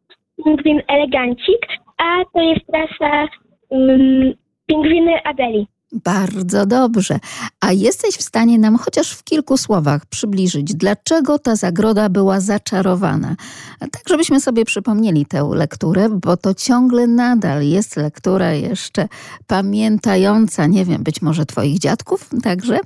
[0.45, 1.63] pingwin elegancik,
[1.99, 3.29] a to jest rasa
[3.71, 5.67] yy, pingwiny Adeli.
[5.93, 7.19] Bardzo dobrze.
[7.61, 13.37] A jesteś w stanie nam chociaż w kilku słowach przybliżyć, dlaczego ta zagroda była zaczarowana?
[13.81, 19.09] Tak, żebyśmy sobie przypomnieli tę lekturę, bo to ciągle nadal jest lektura jeszcze
[19.47, 22.79] pamiętająca, nie wiem, być może Twoich dziadków także,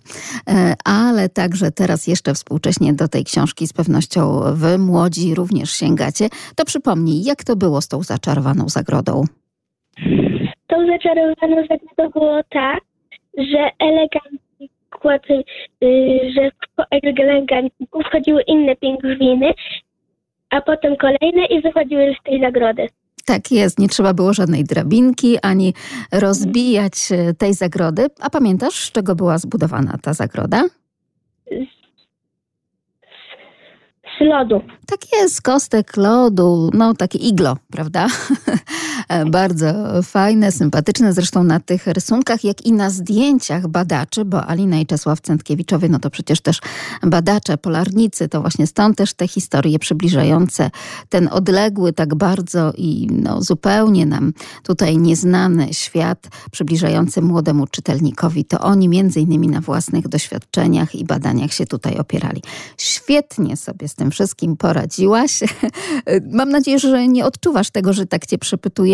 [0.48, 6.28] e, ale także teraz jeszcze współcześnie do tej książki z pewnością Wy, młodzi, również sięgacie.
[6.56, 9.24] To przypomnij, jak to było z tą zaczarowaną zagrodą?
[10.66, 12.80] Tą zaczarowaną zagrodą było tak,
[13.38, 15.10] że elegancko,
[15.82, 19.54] y, że w elegancku wchodziły inne pingwiny,
[20.50, 22.88] a potem kolejne i wychodziły z tej zagrody.
[23.26, 25.74] Tak jest, nie trzeba było żadnej drabinki ani
[26.12, 28.06] rozbijać e, tej zagrody.
[28.20, 30.64] A pamiętasz, z czego była zbudowana ta zagroda?
[34.18, 34.60] z lodu.
[34.86, 38.06] Tak jest, kostek lodu, no takie iglo, prawda?
[39.26, 44.86] Bardzo fajne, sympatyczne, zresztą na tych rysunkach, jak i na zdjęciach badaczy, bo Alina i
[44.86, 46.60] Czesław Centkiewiczowie, no to przecież też
[47.02, 50.70] badacze, polarnicy, to właśnie stąd też te historie przybliżające
[51.08, 58.60] ten odległy tak bardzo i no, zupełnie nam tutaj nieznany świat, przybliżający młodemu czytelnikowi, to
[58.60, 62.42] oni między innymi na własnych doświadczeniach i badaniach się tutaj opierali.
[62.78, 65.40] Świetnie sobie z tym wszystkim poradziłaś.
[66.38, 68.38] Mam nadzieję, że nie odczuwasz tego, że tak cię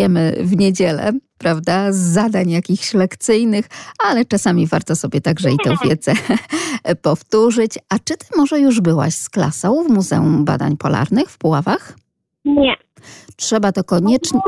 [0.01, 3.65] przepytujemy w niedzielę, prawda, z zadań jakichś lekcyjnych,
[4.07, 6.13] ale czasami warto sobie także i tę wiedzę
[7.03, 7.79] powtórzyć.
[7.89, 11.95] A czy ty może już byłaś z klasą w Muzeum Badań Polarnych w Puławach?
[12.45, 12.75] Nie.
[13.35, 14.39] Trzeba to koniecznie...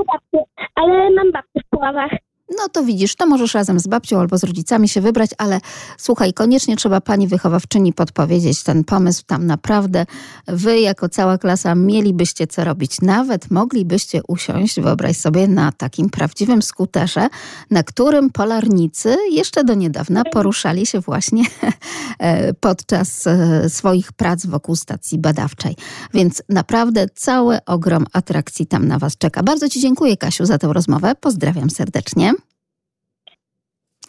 [0.76, 2.12] Ale mam babcię w Puławach.
[2.50, 5.60] No to widzisz, to możesz razem z babcią albo z rodzicami się wybrać, ale
[5.98, 9.24] słuchaj, koniecznie trzeba pani wychowawczyni podpowiedzieć ten pomysł.
[9.28, 10.06] Tam naprawdę
[10.48, 13.02] wy jako cała klasa mielibyście co robić.
[13.02, 17.28] Nawet moglibyście usiąść, wyobraź sobie, na takim prawdziwym skuterze,
[17.72, 21.44] na którym polarnicy jeszcze do niedawna poruszali się właśnie
[22.20, 25.76] e, podczas e, swoich prac wokół stacji badawczej.
[26.14, 29.44] Więc naprawdę cały ogrom atrakcji tam na was czeka.
[29.44, 31.16] Bardzo ci dziękuję, Kasiu, za tę rozmowę.
[31.22, 32.34] Pozdrawiam serdecznie.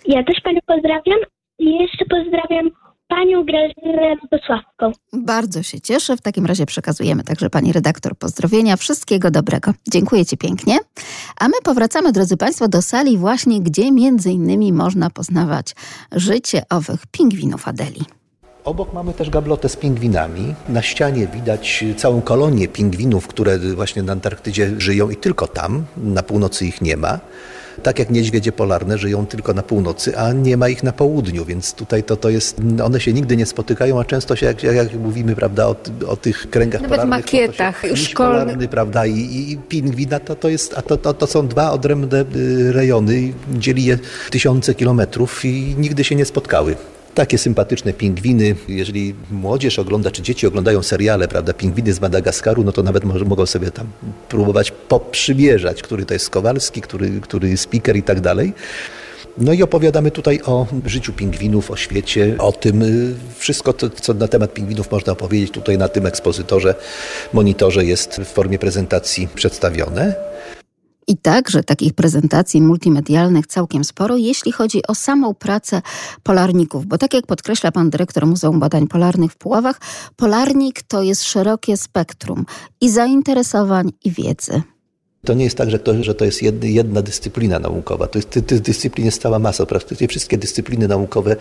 [0.06, 1.18] Ja też Panią pozdrawiam
[1.58, 2.70] i jeszcze pozdrawiam
[3.08, 4.92] Panią Grażynę Bosławską.
[5.12, 6.16] Bardzo się cieszę.
[6.16, 8.76] W takim razie przekazujemy także Pani redaktor pozdrowienia.
[8.76, 9.72] Wszystkiego dobrego.
[9.92, 10.78] Dziękuję Ci pięknie.
[11.40, 15.74] A my powracamy, drodzy Państwo, do sali właśnie, gdzie między innymi można poznawać
[16.12, 18.00] życie owych pingwinów Adeli.
[18.64, 20.54] Obok mamy też gablotę z pingwinami.
[20.68, 25.84] Na ścianie widać całą kolonię pingwinów, które właśnie na Antarktydzie żyją i tylko tam.
[25.96, 27.18] Na północy ich nie ma.
[27.82, 31.72] Tak jak niedźwiedzie polarne żyją tylko na północy, a nie ma ich na południu, więc
[31.74, 35.34] tutaj to, to jest, one się nigdy nie spotykają, a często się, jak, jak mówimy,
[35.36, 37.24] prawda, o, o tych kręgach Nawet polarnych.
[37.24, 38.42] makietach szkolnych.
[38.44, 42.24] Polarny, prawda, i, i pingwina to, to jest, a to, to, to są dwa odrębne
[42.36, 43.98] y, rejony, dzieli je
[44.30, 46.76] tysiące kilometrów i nigdy się nie spotkały
[47.14, 48.56] takie sympatyczne pingwiny.
[48.68, 53.46] Jeżeli młodzież ogląda, czy dzieci oglądają seriale, prawda, pingwiny z Madagaskaru, no to nawet mogą
[53.46, 53.86] sobie tam
[54.28, 58.52] próbować poprzymierzać, który to jest Kowalski, który, który speaker i tak dalej.
[59.38, 64.14] No i opowiadamy tutaj o życiu pingwinów, o świecie, o tym y, wszystko, to, co
[64.14, 66.74] na temat pingwinów można opowiedzieć tutaj na tym ekspozytorze,
[67.32, 70.14] monitorze jest w formie prezentacji przedstawione.
[71.06, 75.82] I także takich prezentacji multimedialnych całkiem sporo, jeśli chodzi o samą pracę
[76.22, 79.80] polarników, bo tak jak podkreśla pan dyrektor Muzeum Badań Polarnych w Puławach,
[80.16, 82.46] polarnik to jest szerokie spektrum
[82.80, 84.62] i zainteresowań, i wiedzy.
[85.24, 88.06] To nie jest tak, że to, że to jest jedna dyscyplina naukowa.
[88.06, 89.66] To jest, tych dyscyplin jest cała masa.
[89.66, 91.36] Praktycznie wszystkie dyscypliny naukowe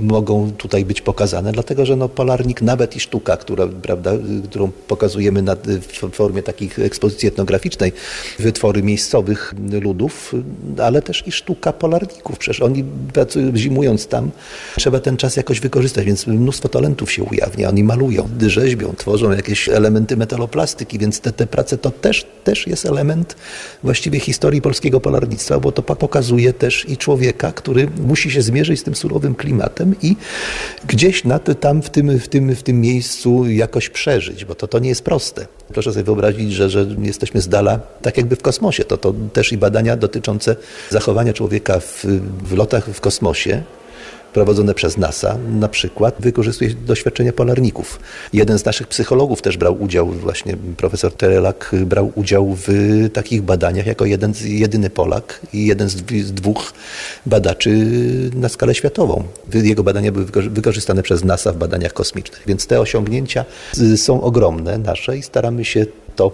[0.00, 4.12] mogą tutaj być pokazane, dlatego że no, polarnik, nawet i sztuka, która, prawda,
[4.44, 5.56] którą pokazujemy na,
[5.88, 7.92] w formie takich ekspozycji etnograficznej,
[8.38, 10.34] wytwory miejscowych ludów,
[10.82, 12.38] ale też i sztuka polarników.
[12.38, 14.30] Przecież oni pracują, zimując tam,
[14.76, 17.68] trzeba ten czas jakoś wykorzystać, więc mnóstwo talentów się ujawnia.
[17.68, 22.86] Oni malują, rzeźbią, tworzą jakieś elementy metaloplastyki, więc te, te prace to też, też jest
[22.86, 23.17] element
[23.82, 28.82] właściwie historii polskiego polarnictwa, bo to pokazuje też i człowieka, który musi się zmierzyć z
[28.82, 30.16] tym surowym klimatem i
[30.86, 34.68] gdzieś na to, tam w tym, w, tym, w tym miejscu jakoś przeżyć, bo to,
[34.68, 35.46] to nie jest proste.
[35.72, 38.84] Proszę sobie wyobrazić, że, że jesteśmy z dala, tak jakby w kosmosie.
[38.84, 40.56] To, to też i badania dotyczące
[40.90, 42.04] zachowania człowieka w,
[42.42, 43.62] w lotach w kosmosie
[44.38, 48.00] prowadzone przez NASA na przykład wykorzystuje doświadczenia polarników.
[48.32, 52.68] Jeden z naszych psychologów też brał udział, właśnie profesor Terelak brał udział w
[53.12, 56.72] takich badaniach jako jeden, jedyny Polak i jeden z dwóch
[57.26, 57.70] badaczy
[58.34, 59.24] na skalę światową.
[59.54, 63.44] Jego badania były wykorzystane przez NASA w badaniach kosmicznych, więc te osiągnięcia
[63.96, 66.30] są ogromne nasze i staramy się to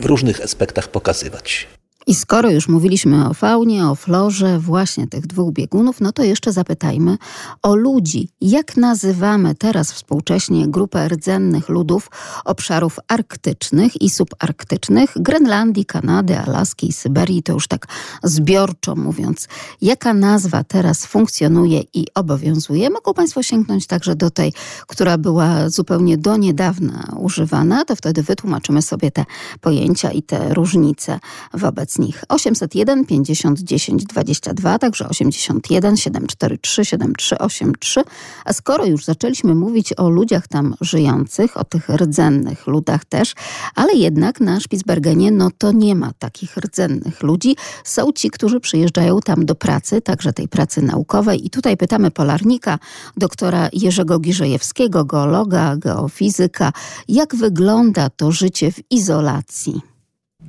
[0.00, 1.75] w różnych aspektach pokazywać.
[2.08, 6.52] I skoro już mówiliśmy o faunie, o florze właśnie tych dwóch biegunów, no to jeszcze
[6.52, 7.18] zapytajmy
[7.62, 8.28] o ludzi.
[8.40, 12.10] Jak nazywamy teraz współcześnie grupę rdzennych ludów
[12.44, 17.86] obszarów arktycznych i subarktycznych, Grenlandii, Kanady, Alaski i Syberii, to już tak
[18.22, 19.48] zbiorczo mówiąc.
[19.82, 22.90] Jaka nazwa teraz funkcjonuje i obowiązuje?
[22.90, 24.52] Mogą Państwo sięgnąć także do tej,
[24.86, 29.24] która była zupełnie do niedawna używana, to wtedy wytłumaczymy sobie te
[29.60, 31.20] pojęcia i te różnice
[31.54, 32.24] wobec nich.
[32.28, 38.02] 801 50 10 22, także 81 743 7383.
[38.44, 43.34] A skoro już zaczęliśmy mówić o ludziach tam żyjących, o tych rdzennych ludach też,
[43.74, 47.56] ale jednak na Spitsbergenie no to nie ma takich rdzennych ludzi.
[47.84, 51.46] Są ci, którzy przyjeżdżają tam do pracy, także tej pracy naukowej.
[51.46, 52.78] I tutaj pytamy polarnika,
[53.16, 56.72] doktora Jerzego Girzejewskiego, geologa, geofizyka,
[57.08, 59.95] jak wygląda to życie w izolacji?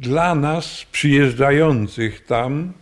[0.02, 2.74] Dla nas przyjeżdżających tam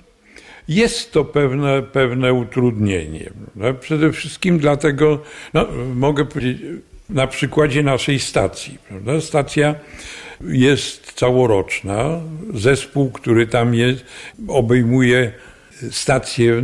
[0.67, 3.29] jest to pewne, pewne utrudnienie.
[3.55, 5.21] No, przede wszystkim dlatego,
[5.53, 6.61] no, mogę powiedzieć
[7.09, 8.77] na przykładzie naszej stacji.
[8.87, 9.21] Prawda?
[9.21, 9.75] Stacja
[10.41, 12.19] jest całoroczna.
[12.53, 14.05] Zespół, który tam jest,
[14.47, 15.31] obejmuje
[15.91, 16.63] stację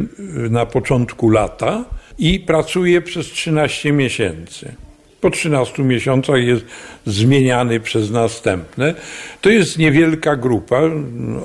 [0.50, 1.86] na początku lata
[2.18, 4.76] i pracuje przez 13 miesięcy
[5.22, 6.66] po 13 miesiącach jest
[7.06, 8.96] zmieniany przez następne.
[9.42, 10.82] To jest niewielka grupa,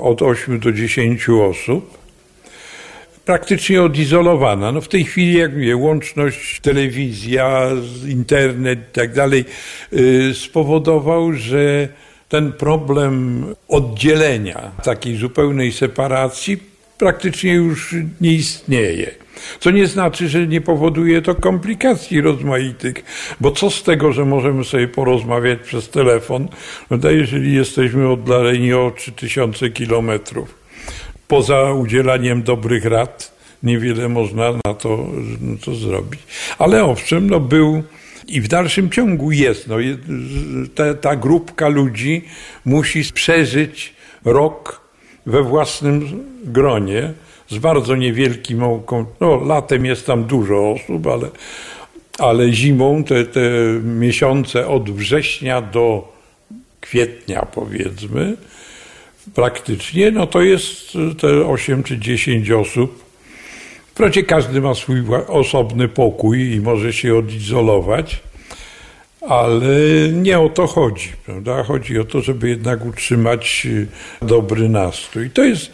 [0.01, 1.99] od 8 do 10 osób,
[3.25, 4.73] praktycznie odizolowana.
[4.73, 7.71] No w tej chwili, jak mówię, łączność, telewizja,
[8.09, 9.45] internet i tak dalej
[9.93, 11.89] y, spowodował, że
[12.29, 16.59] ten problem oddzielenia, takiej zupełnej separacji
[16.99, 19.26] praktycznie już nie istnieje.
[19.61, 22.95] Co nie znaczy, że nie powoduje to komplikacji rozmaitych,
[23.41, 26.49] bo co z tego, że możemy sobie porozmawiać przez telefon,
[26.91, 30.55] no jeżeli jesteśmy oddaleni o 3000 kilometrów.
[31.29, 35.07] Poza udzielaniem dobrych rad, niewiele można na to,
[35.41, 36.21] na to zrobić.
[36.59, 37.83] Ale owszem, no był
[38.29, 39.69] i w dalszym ciągu jest.
[39.69, 39.77] No,
[40.75, 42.25] ta, ta grupka ludzi
[42.65, 44.81] musi przeżyć rok
[45.27, 47.13] we własnym gronie
[47.49, 48.61] z bardzo niewielkim,
[49.21, 51.29] no latem jest tam dużo osób, ale,
[52.19, 53.41] ale zimą te, te
[53.83, 56.13] miesiące od września do
[56.81, 58.37] kwietnia powiedzmy,
[59.35, 63.05] praktycznie, no to jest te 8 czy 10 osób.
[63.87, 68.21] Wprawdzie każdy ma swój osobny pokój i może się odizolować,
[69.21, 69.69] ale
[70.13, 71.63] nie o to chodzi, prawda?
[71.63, 73.67] Chodzi o to, żeby jednak utrzymać
[74.23, 75.31] dobry nastrój.
[75.31, 75.73] To jest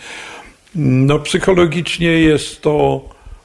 [0.75, 3.05] no, psychologicznie jest to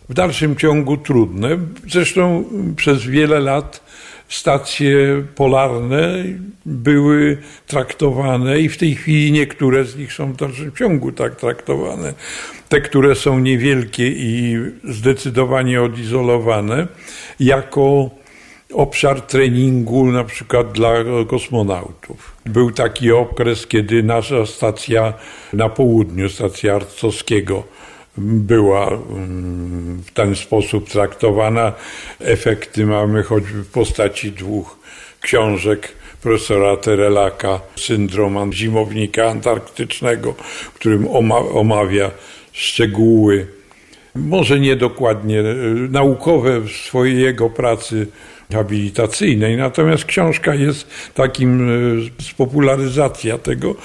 [0.10, 1.50] w dalszym ciągu trudne.
[1.88, 2.44] Zresztą
[2.76, 3.84] przez wiele lat
[4.30, 6.24] stacje polarne
[6.66, 12.14] były traktowane i w tej chwili niektóre z nich są w dalszym ciągu tak traktowane.
[12.70, 16.88] Te, które są niewielkie i zdecydowanie odizolowane,
[17.40, 18.10] jako
[18.74, 20.94] obszar treningu na przykład dla
[21.28, 22.36] kosmonautów.
[22.46, 25.14] Był taki okres, kiedy nasza stacja
[25.54, 27.64] na południu, stacja Arcowskiego,
[28.18, 31.74] była mm, w ten sposób traktowana.
[32.20, 34.78] Efekty mamy choćby w postaci dwóch
[35.22, 41.08] książek profesora Terelaka, syndrom zimownika antarktycznego, w którym
[41.54, 42.12] omawia
[42.52, 43.48] szczegóły,
[44.16, 45.44] może nie dokładnie e,
[45.90, 48.08] naukowe w swojej jego pracy
[48.54, 49.58] habilitacyjnej.
[49.58, 53.76] Natomiast książka jest takim e, spopularyzacja tego,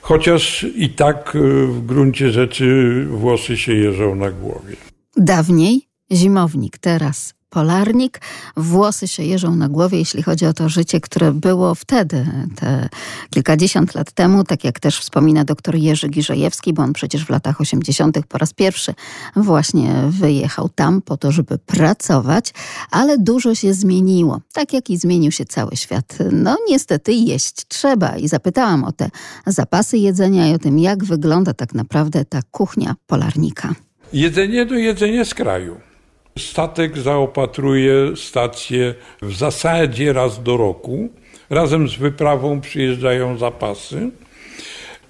[0.00, 4.76] chociaż i tak e, w gruncie rzeczy włosy się jeżą na głowie.
[5.16, 5.80] Dawniej
[6.12, 8.20] zimownik, teraz polarnik.
[8.56, 12.26] Włosy się jeżą na głowie, jeśli chodzi o to życie, które było wtedy,
[12.56, 12.88] te
[13.30, 17.60] kilkadziesiąt lat temu, tak jak też wspomina dr Jerzy Giżejewski, bo on przecież w latach
[17.60, 18.26] 80.
[18.28, 18.94] po raz pierwszy
[19.36, 22.54] właśnie wyjechał tam po to, żeby pracować,
[22.90, 26.18] ale dużo się zmieniło, tak jak i zmienił się cały świat.
[26.32, 29.10] No niestety jeść trzeba i zapytałam o te
[29.46, 33.74] zapasy jedzenia i o tym, jak wygląda tak naprawdę ta kuchnia polarnika.
[34.12, 35.91] Jedzenie to jedzenie z kraju.
[36.38, 41.08] Statek zaopatruje stację w zasadzie raz do roku.
[41.50, 44.10] Razem z wyprawą przyjeżdżają zapasy.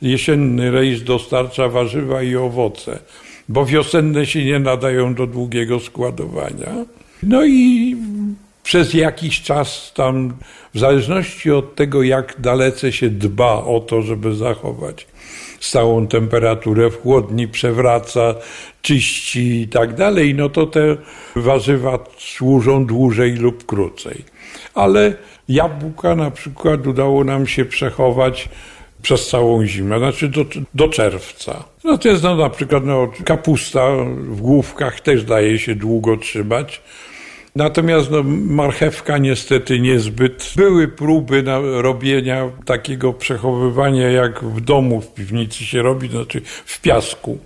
[0.03, 2.99] Jesienny rejs dostarcza warzywa i owoce,
[3.49, 6.73] bo wiosenne się nie nadają do długiego składowania.
[7.23, 7.97] No i
[8.63, 10.35] przez jakiś czas tam,
[10.75, 15.07] w zależności od tego, jak dalece się dba o to, żeby zachować
[15.63, 18.35] stałą temperaturę w chłodni, przewraca,
[18.83, 20.97] czyści i tak dalej, no to te
[21.37, 24.25] warzywa służą dłużej lub krócej.
[24.75, 25.15] Ale
[25.49, 28.49] jabłka na przykład udało nam się przechować
[29.03, 30.45] przez całą zimę, znaczy do,
[30.75, 31.65] do czerwca.
[31.85, 33.89] No to jest no, na przykład no, kapusta
[34.19, 36.81] w główkach też daje się długo trzymać.
[37.57, 40.53] Natomiast no, marchewka niestety niezbyt.
[40.57, 41.45] Były próby
[41.83, 47.39] robienia takiego przechowywania, jak w domu, w piwnicy się robi, znaczy w piasku.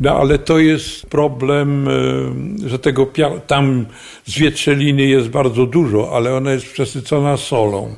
[0.00, 3.06] No ale to jest problem, e, że tego
[3.46, 3.86] tam
[4.24, 7.94] zwietrzeliny jest bardzo dużo, ale ona jest przesycona solą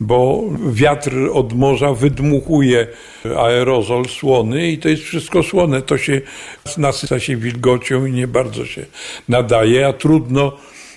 [0.00, 2.86] bo wiatr od morza wydmuchuje
[3.36, 5.82] aerozol słony i to jest wszystko słone.
[5.82, 6.20] To się
[6.78, 8.86] nasyca się wilgocią i nie bardzo się
[9.28, 10.52] nadaje, a trudno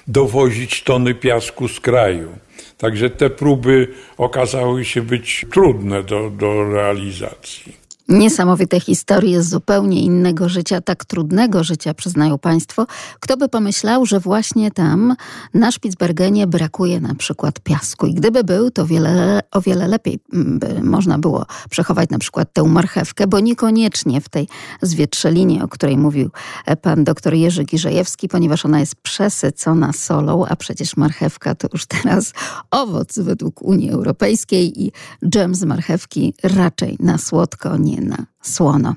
[0.08, 2.30] dowozić tony piasku z kraju.
[2.78, 3.88] Także te próby
[4.18, 7.83] okazały się być trudne do, do realizacji.
[8.10, 12.88] Niesamowite historie z zupełnie innego życia, tak trudnego życia, przyznają Państwo.
[13.20, 15.16] Kto by pomyślał, że właśnie tam
[15.54, 18.08] na Spitsbergenie brakuje na przykład piasku.
[18.08, 22.54] I gdyby był, to wiele, o wiele lepiej mm, by można było przechować na przykład
[22.54, 24.47] tę marchewkę, bo niekoniecznie w tej
[24.82, 26.30] zwietrzelinie, o której mówił
[26.66, 31.86] e, pan doktor Jerzy Giżejewski, ponieważ ona jest przesycona solą, a przecież marchewka to już
[31.86, 32.34] teraz
[32.72, 34.91] owoc według Unii Europejskiej i
[35.30, 38.96] dżem z marchewki raczej na słodko nie na słono.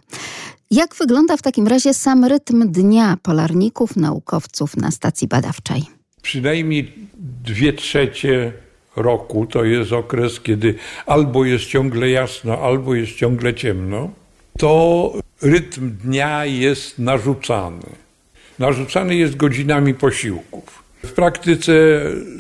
[0.71, 5.85] Jak wygląda w takim razie sam rytm dnia polarników, naukowców na stacji badawczej?
[6.23, 6.93] Przynajmniej
[7.45, 8.53] dwie trzecie
[8.97, 10.75] roku to jest okres, kiedy
[11.07, 14.11] albo jest ciągle jasno, albo jest ciągle ciemno.
[14.59, 17.87] To rytm dnia jest narzucany.
[18.59, 20.83] Narzucany jest godzinami posiłków.
[21.05, 21.73] W praktyce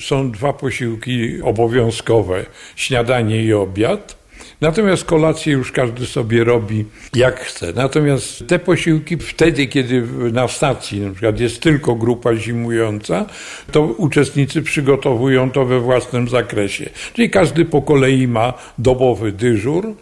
[0.00, 2.46] są dwa posiłki obowiązkowe:
[2.76, 4.16] śniadanie i obiad.
[4.60, 6.84] Natomiast kolację już każdy sobie robi
[7.14, 7.72] jak chce.
[7.72, 10.02] Natomiast te posiłki wtedy, kiedy
[10.32, 13.26] na stacji na przykład jest tylko grupa zimująca,
[13.72, 16.90] to uczestnicy przygotowują to we własnym zakresie.
[17.12, 19.94] Czyli każdy po kolei ma dobowy dyżur,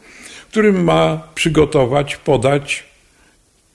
[0.50, 2.84] którym ma przygotować, podać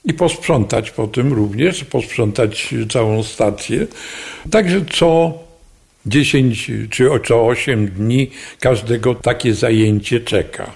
[0.06, 3.88] i posprzątać po tym również, posprzątać całą stację.
[4.52, 5.34] Także co
[6.06, 10.72] 10 czy 8 dni każdego takie zajęcie czeka.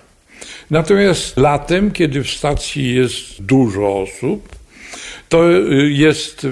[0.69, 4.55] Natomiast latem, kiedy w stacji jest dużo osób,
[5.29, 5.49] to
[5.89, 6.47] jest,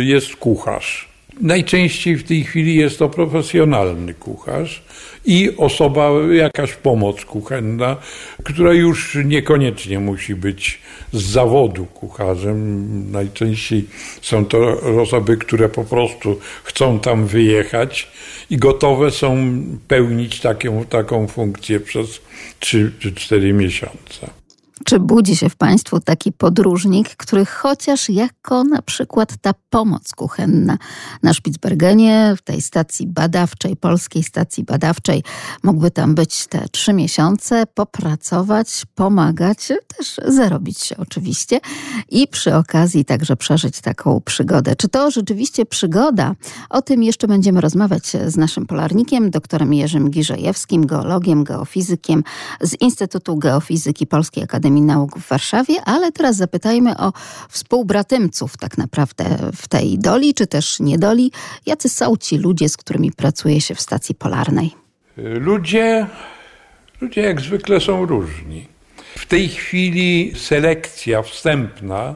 [0.00, 1.13] jest kucharz.
[1.40, 4.82] Najczęściej w tej chwili jest to profesjonalny kucharz
[5.24, 7.96] i osoba, jakaś pomoc kuchenna,
[8.44, 10.78] która już niekoniecznie musi być
[11.12, 13.10] z zawodu kucharzem.
[13.12, 13.84] Najczęściej
[14.22, 18.08] są to osoby, które po prostu chcą tam wyjechać
[18.50, 19.54] i gotowe są
[19.88, 22.20] pełnić taką, taką funkcję przez
[22.60, 24.43] 3 czy 4 miesiące.
[24.84, 30.78] Czy budzi się w Państwu taki podróżnik, który chociaż jako na przykład ta pomoc kuchenna
[31.22, 35.22] na Spitsbergenie, w tej stacji badawczej, polskiej stacji badawczej,
[35.62, 41.60] mógłby tam być te trzy miesiące, popracować, pomagać, też zarobić się oczywiście
[42.10, 44.76] i przy okazji także przeżyć taką przygodę.
[44.76, 46.34] Czy to rzeczywiście przygoda?
[46.70, 52.24] O tym jeszcze będziemy rozmawiać z naszym polarnikiem, doktorem Jerzym Giżejewskim, geologiem, geofizykiem
[52.60, 57.12] z Instytutu Geofizyki Polskiej Akademii Akademii Nauk w Warszawie, ale teraz zapytajmy o
[57.48, 59.24] współbratymców tak naprawdę
[59.56, 61.32] w tej doli, czy też niedoli.
[61.66, 64.70] Jacy są ci ludzie, z którymi pracuje się w stacji polarnej?
[65.16, 66.06] Ludzie,
[67.00, 68.66] ludzie jak zwykle są różni.
[69.18, 72.14] W tej chwili selekcja wstępna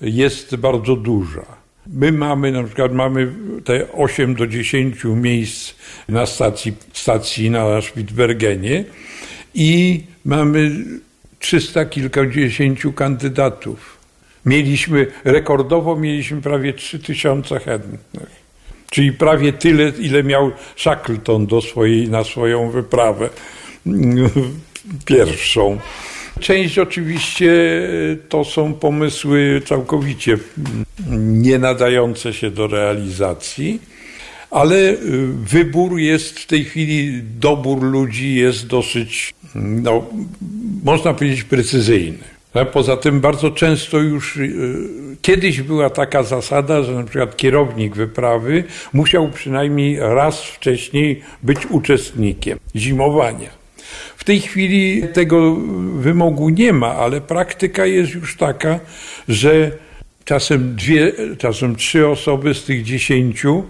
[0.00, 1.46] jest bardzo duża.
[1.86, 3.32] My mamy na przykład mamy
[3.64, 5.74] te 8 do 10 miejsc
[6.08, 8.84] na stacji, stacji na Spitsbergenie
[9.54, 10.70] i mamy
[11.40, 13.98] trzysta kilkadziesięciu kandydatów.
[14.46, 18.00] Mieliśmy, rekordowo mieliśmy prawie trzy tysiące chętnych.
[18.90, 23.28] Czyli prawie tyle, ile miał Shackleton do swojej, na swoją wyprawę
[25.04, 25.78] pierwszą.
[26.40, 27.52] Część oczywiście
[28.28, 30.38] to są pomysły całkowicie
[31.18, 33.80] nie nadające się do realizacji,
[34.50, 34.96] ale
[35.32, 40.06] wybór jest w tej chwili, dobór ludzi jest dosyć no,
[40.84, 42.18] można powiedzieć, precyzyjny.
[42.72, 44.52] Poza tym bardzo często już y,
[45.22, 52.58] kiedyś była taka zasada, że na przykład kierownik wyprawy musiał przynajmniej raz wcześniej być uczestnikiem
[52.76, 53.50] zimowania.
[54.16, 55.56] W tej chwili tego
[55.94, 58.80] wymogu nie ma, ale praktyka jest już taka,
[59.28, 59.70] że
[60.24, 63.64] czasem dwie, czasem trzy osoby z tych dziesięciu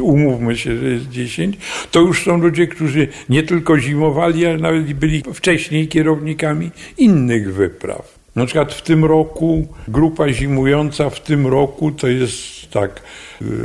[0.00, 1.56] umówmy się, że jest 10,
[1.90, 8.18] to już są ludzie, którzy nie tylko zimowali, ale nawet byli wcześniej kierownikami innych wypraw.
[8.36, 13.02] Na przykład w tym roku, grupa zimująca w tym roku to jest tak,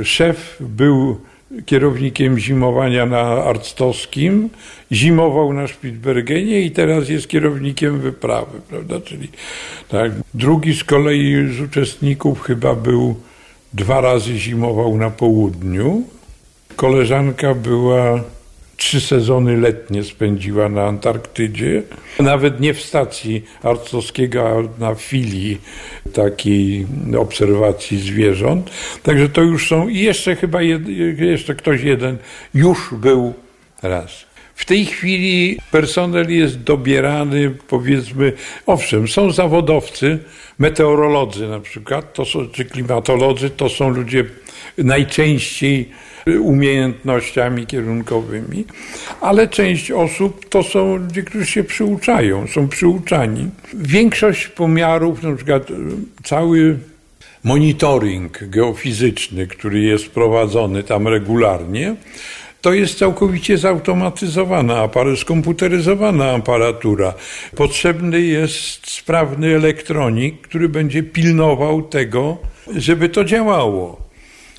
[0.03, 1.19] szef był
[1.65, 4.49] kierownikiem zimowania na Arctowskim,
[4.91, 9.01] zimował na Spitsbergenie i teraz jest kierownikiem wyprawy, prawda?
[9.01, 9.27] Czyli
[9.89, 10.11] tak.
[10.33, 13.15] Drugi z kolei z uczestników chyba był
[13.76, 16.03] dwa razy zimował na południu.
[16.76, 18.23] Koleżanka była
[18.78, 21.84] trzy sezony letnie spędziła na Antarktydzie.
[22.19, 25.61] Nawet nie w stacji arcowskiego, a na filii
[26.13, 26.88] takiej
[27.19, 28.69] obserwacji zwierząt.
[29.03, 30.88] Także to już są i jeszcze chyba jed,
[31.19, 32.17] jeszcze ktoś jeden
[32.53, 33.34] już był
[33.84, 34.26] raz.
[34.56, 38.34] W tej chwili personel jest dobierany, powiedzmy,
[38.66, 40.20] owszem, są zawodowcy,
[40.60, 44.26] meteorolodzy na przykład, to są, czy klimatolodzy, to są ludzie
[44.78, 45.89] najczęściej
[46.39, 48.66] umiejętnościami kierunkowymi,
[49.22, 53.49] ale część osób to są ludzie, którzy się przyuczają, są przyuczani.
[53.74, 55.68] Większość pomiarów, na przykład
[56.24, 56.78] cały
[57.43, 61.95] monitoring geofizyczny, który jest prowadzony tam regularnie,
[62.66, 67.13] to jest całkowicie zautomatyzowana, skomputeryzowana aparatura.
[67.55, 72.38] Potrzebny jest sprawny elektronik, który będzie pilnował tego,
[72.76, 74.01] żeby to działało.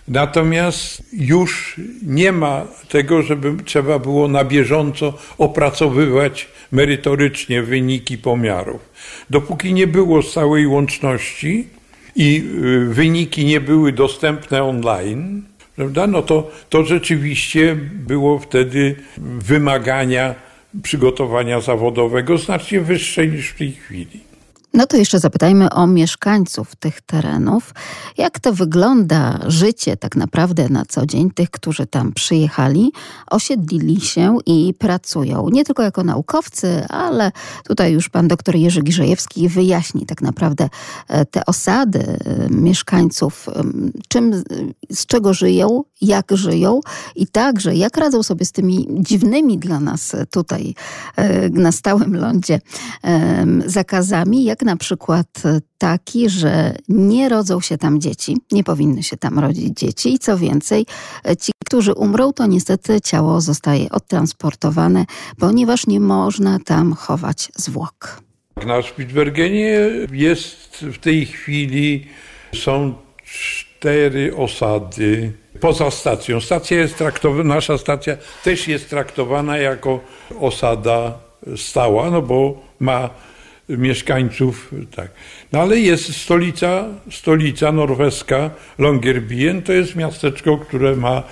[0.09, 8.81] Natomiast już nie ma tego, żeby trzeba było na bieżąco opracowywać merytorycznie wyniki pomiarów.
[9.31, 11.67] Dopóki nie było całej łączności
[12.17, 15.43] i y, wyniki nie były dostępne online,
[15.77, 20.35] prawda, no to, to rzeczywiście było wtedy wymagania
[20.83, 24.26] przygotowania zawodowego znacznie wyższe niż w tej chwili.
[24.77, 27.74] No to jeszcze zapytajmy o mieszkańców tych terenów.
[28.18, 32.93] Jak to wygląda życie tak naprawdę na co dzień tych, którzy tam przyjechali,
[33.31, 35.49] osiedlili się i pracują?
[35.49, 37.33] Nie tylko jako naukowcy, ale
[37.64, 40.68] tutaj już pan doktor Jerzy Giżejewski wyjaśni tak naprawdę
[41.09, 42.18] e, te osady e,
[42.51, 43.47] mieszkańców,
[44.09, 44.45] czym,
[44.91, 46.81] z czego żyją, jak żyją
[47.17, 50.75] i także jak radzą sobie z tymi dziwnymi dla nas tutaj
[51.17, 52.61] e, na stałym lądzie
[53.67, 55.27] zakazami, jak na przykład
[55.79, 60.39] taki, że nie rodzą się tam dzieci, nie powinny się tam rodzić dzieci i co
[60.39, 60.87] więcej,
[61.41, 65.05] ci, którzy umrą, to niestety ciało zostaje odtransportowane,
[65.39, 68.23] ponieważ nie można tam chować zwłok.
[68.67, 69.81] Na Spitsbergenie
[70.13, 72.07] jest w tej chwili,
[72.55, 72.95] są
[73.25, 76.41] cztery osady poza stacją.
[76.41, 80.01] Stacja jest traktowana, nasza stacja też jest traktowana jako
[80.41, 81.19] osada
[81.57, 83.11] stała, no bo ma
[83.69, 85.11] mieszkańców, tak.
[85.53, 91.23] No ale jest stolica, stolica norweska Longyearbyen, to jest miasteczko, które ma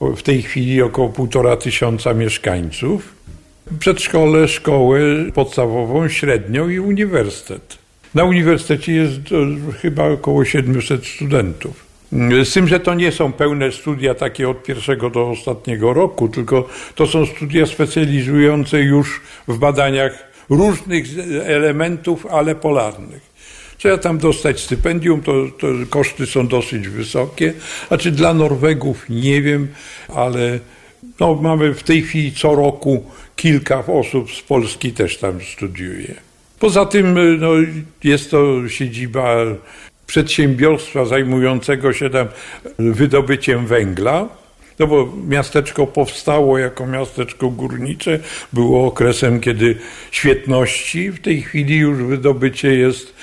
[0.00, 3.14] w tej chwili około półtora tysiąca mieszkańców.
[3.78, 5.00] Przedszkole, szkołę
[5.34, 7.78] podstawową, średnią i uniwersytet.
[8.14, 9.20] Na uniwersytecie jest
[9.82, 11.87] chyba około 700 studentów.
[12.44, 16.68] Z tym, że to nie są pełne studia takie od pierwszego do ostatniego roku, tylko
[16.94, 21.04] to są studia specjalizujące już w badaniach różnych
[21.44, 23.28] elementów, ale polarnych.
[23.78, 27.52] Trzeba tam dostać stypendium, to, to, koszty są dosyć wysokie.
[27.88, 29.68] Znaczy dla Norwegów nie wiem,
[30.08, 30.58] ale
[31.20, 33.04] no, mamy w tej chwili co roku
[33.36, 36.14] kilka osób z Polski też tam studiuje.
[36.58, 37.50] Poza tym no,
[38.04, 39.36] jest to siedziba
[40.08, 42.26] przedsiębiorstwa zajmującego się tam
[42.78, 44.28] wydobyciem węgla.
[44.78, 48.18] No bo miasteczko powstało jako miasteczko górnicze,
[48.52, 49.76] było okresem, kiedy
[50.10, 53.14] świetności, w tej chwili już wydobycie jest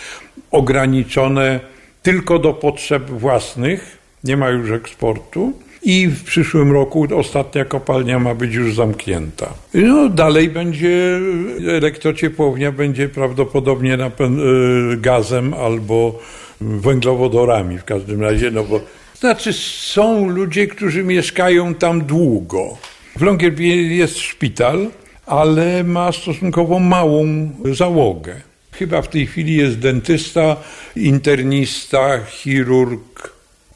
[0.51, 1.59] ograniczone
[2.03, 5.53] tylko do potrzeb własnych, nie ma już eksportu.
[5.83, 9.53] I w przyszłym roku ostatnia kopalnia ma być już zamknięta.
[9.73, 11.19] No, dalej będzie
[11.67, 16.19] elektrociepłownia będzie prawdopodobnie napę- gazem albo
[16.61, 18.81] węglowodorami w każdym razie, no bo
[19.19, 22.77] znaczy, są ludzie, którzy mieszkają tam długo.
[23.15, 24.87] W Longyearbyen jest szpital,
[25.25, 28.35] ale ma stosunkowo małą załogę.
[28.71, 30.55] Chyba w tej chwili jest dentysta,
[30.95, 33.33] internista, chirurg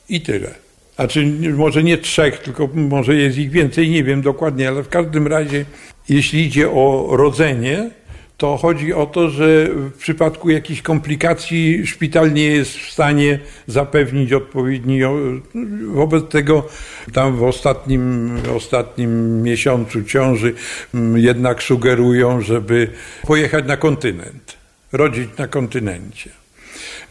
[0.10, 0.56] i tyle.
[0.96, 1.26] Znaczy,
[1.58, 5.66] może nie trzech, tylko może jest ich więcej, nie wiem dokładnie, ale w każdym razie,
[6.10, 7.90] jeśli idzie o rodzenie,
[8.40, 14.34] to chodzi o to, że w przypadku jakichś komplikacji szpital nie jest w stanie zapewnić
[14.34, 15.00] odpowiedni.
[15.86, 16.68] Wobec tego
[17.14, 20.54] tam w ostatnim, ostatnim miesiącu ciąży
[20.94, 22.88] mm, jednak sugerują, żeby
[23.28, 24.58] pojechać na kontynent,
[24.92, 26.30] rodzić na kontynencie.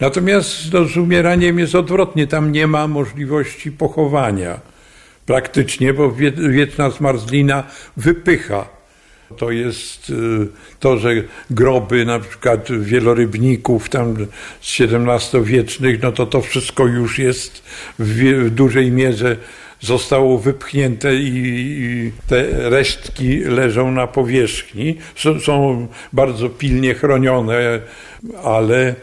[0.01, 4.61] Natomiast no, z umieraniem jest odwrotnie, tam nie ma możliwości pochowania
[5.27, 6.13] praktycznie, bo
[6.51, 7.65] wieczna zmarzlina
[7.97, 8.78] wypycha
[9.37, 10.15] to jest y,
[10.81, 11.11] to, że
[11.51, 14.17] groby na przykład wielorybników tam
[14.61, 17.63] z XVII-wiecznych, no to to wszystko już jest
[17.99, 19.37] w, dużej mierze
[19.81, 24.97] zostało wypchnięte i, te resztki leżą na powierzchni.
[25.17, 27.81] Są, są bardzo pilnie chronione,
[28.45, 28.95] ale,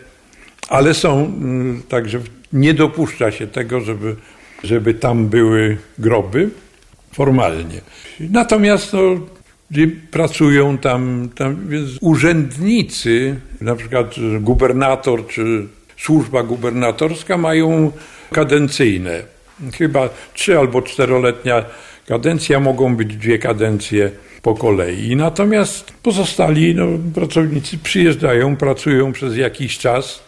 [0.70, 2.20] ale są, mm, także
[2.54, 4.16] nie dopuszcza się tego, żeby,
[4.64, 6.50] żeby tam były groby
[7.12, 7.82] formalnie.
[8.20, 9.00] Natomiast no,
[10.12, 11.70] pracują tam, tam
[12.02, 17.92] urzędnicy, na przykład gubernator czy służba gubernatorska mają
[18.32, 19.24] kadencyjne.
[19.74, 21.66] Chyba trzy albo czteroletnia
[22.08, 24.12] kadencja, mogą być dwie kadencje
[24.42, 25.16] po kolei.
[25.16, 26.86] Natomiast pozostali no,
[27.16, 30.25] pracownicy przyjeżdżają, pracują przez jakiś czas.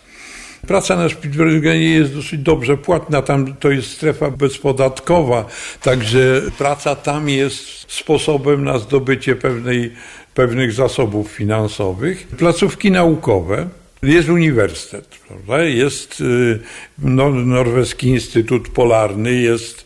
[0.67, 5.45] Praca na Spitsbergenie jest dosyć dobrze płatna, tam to jest strefa bezpodatkowa,
[5.81, 9.91] także praca tam jest sposobem na zdobycie pewnej,
[10.33, 12.27] pewnych zasobów finansowych.
[12.27, 13.67] Placówki naukowe,
[14.03, 15.63] jest uniwersytet, prawda?
[15.63, 16.59] jest y,
[16.99, 19.85] no, Norweski Instytut Polarny, jest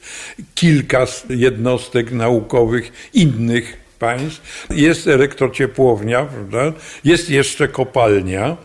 [0.55, 6.80] kilka jednostek naukowych innych państw, jest elektrociepłownia, prawda?
[7.03, 8.57] jest jeszcze kopalnia,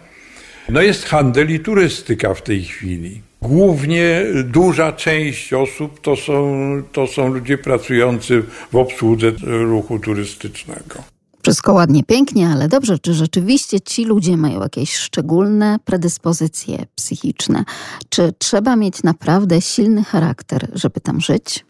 [0.68, 3.20] no jest handel i turystyka w tej chwili.
[3.42, 6.56] Głównie duża część osób to są,
[6.92, 8.42] to są ludzie pracujący
[8.72, 10.94] w obsłudze ruchu turystycznego.
[11.42, 17.64] Wszystko ładnie, pięknie, ale dobrze, czy rzeczywiście ci ludzie mają jakieś szczególne predyspozycje psychiczne?
[18.08, 21.64] Czy trzeba mieć naprawdę silny charakter, żeby tam żyć?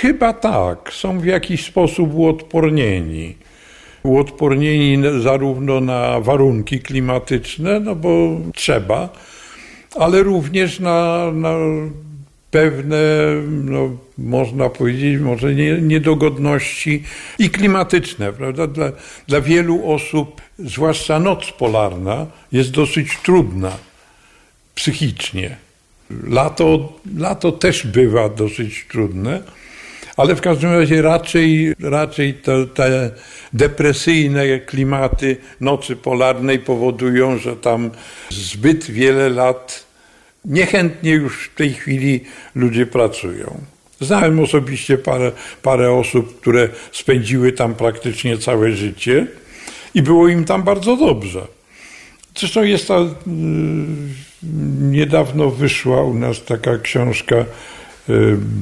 [0.00, 0.92] Chyba tak.
[0.92, 3.36] Są w jakiś sposób uodpornieni.
[4.06, 9.08] Uodpornieni zarówno na warunki klimatyczne, no bo trzeba,
[9.94, 11.54] ale również na, na
[12.50, 12.96] pewne,
[13.64, 17.02] no, można powiedzieć, może nie, niedogodności
[17.38, 18.32] i klimatyczne.
[18.32, 18.66] Prawda?
[18.66, 18.92] Dla,
[19.28, 23.72] dla wielu osób, zwłaszcza noc polarna, jest dosyć trudna
[24.74, 25.56] psychicznie.
[26.28, 29.42] Lato, lato też bywa dosyć trudne,
[30.16, 33.10] ale w każdym razie raczej, raczej te, te
[33.52, 37.90] depresyjne klimaty nocy polarnej powodują, że tam
[38.30, 39.86] zbyt wiele lat
[40.44, 42.20] niechętnie już w tej chwili
[42.54, 43.60] ludzie pracują.
[44.00, 49.26] Znałem osobiście parę, parę osób, które spędziły tam praktycznie całe życie
[49.94, 51.46] i było im tam bardzo dobrze.
[52.36, 53.06] Zresztą jest ta, y,
[54.80, 57.36] niedawno wyszła u nas taka książka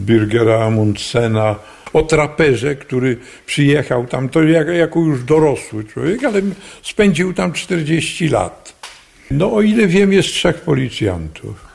[0.07, 1.57] Birgera Amundsena
[1.93, 3.17] o traperze, który
[3.47, 6.43] przyjechał tam, to jak, jako już dorosły człowiek, ale
[6.83, 8.75] spędził tam 40 lat.
[9.31, 11.75] No o ile wiem, jest trzech policjantów.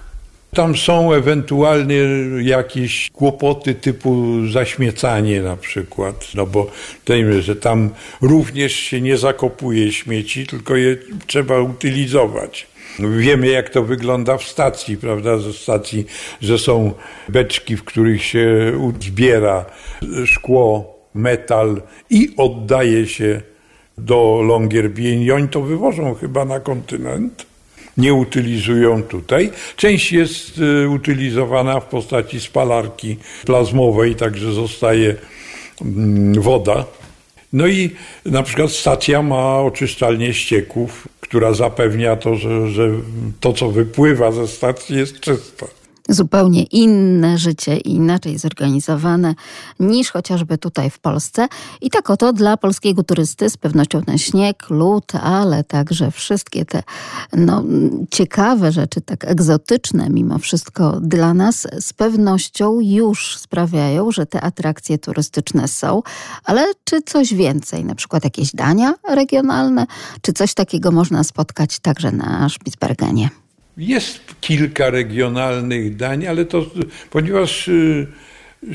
[0.54, 2.02] Tam są ewentualnie
[2.42, 6.72] jakieś kłopoty typu zaśmiecanie na przykład, no bo
[7.06, 7.90] tym, że tam
[8.22, 10.98] również się nie zakopuje śmieci, tylko je
[11.28, 12.68] trzeba utylizować.
[13.18, 15.38] Wiemy, jak to wygląda w stacji, prawda?
[15.38, 16.06] Ze stacji,
[16.42, 16.92] że są
[17.30, 19.66] beczki, w których się zbiera
[20.26, 23.42] szkło, metal i oddaje się
[23.98, 27.46] do Longyearbyen i oni to wywożą chyba na kontynent
[27.98, 29.52] nie utylizują tutaj.
[29.76, 35.16] Część jest y, utylizowana w postaci spalarki plazmowej, także zostaje
[35.82, 36.86] mm, woda.
[37.54, 37.90] No i
[38.26, 42.90] na przykład stacja ma oczyszczalnię ścieków, która zapewnia to, że, że
[43.40, 45.79] to, co wypływa ze stacji jest czyste
[46.10, 49.36] zupełnie inne życie i inaczej zorganizowane
[49.80, 51.48] niż chociażby tutaj w Polsce.
[51.82, 56.84] I tak oto dla polskiego turysty z pewnością ten śnieg, lód, ale także wszystkie te
[57.34, 57.64] no,
[58.12, 64.98] ciekawe rzeczy, tak egzotyczne mimo wszystko dla nas, z pewnością już sprawiają, że te atrakcje
[64.98, 66.02] turystyczne są.
[66.44, 69.86] Ale czy coś więcej, na przykład jakieś dania regionalne,
[70.22, 73.30] czy coś takiego można spotkać także na Spitsbergenie?
[73.80, 76.66] Jest kilka regionalnych dań, ale to
[77.10, 78.08] ponieważ y,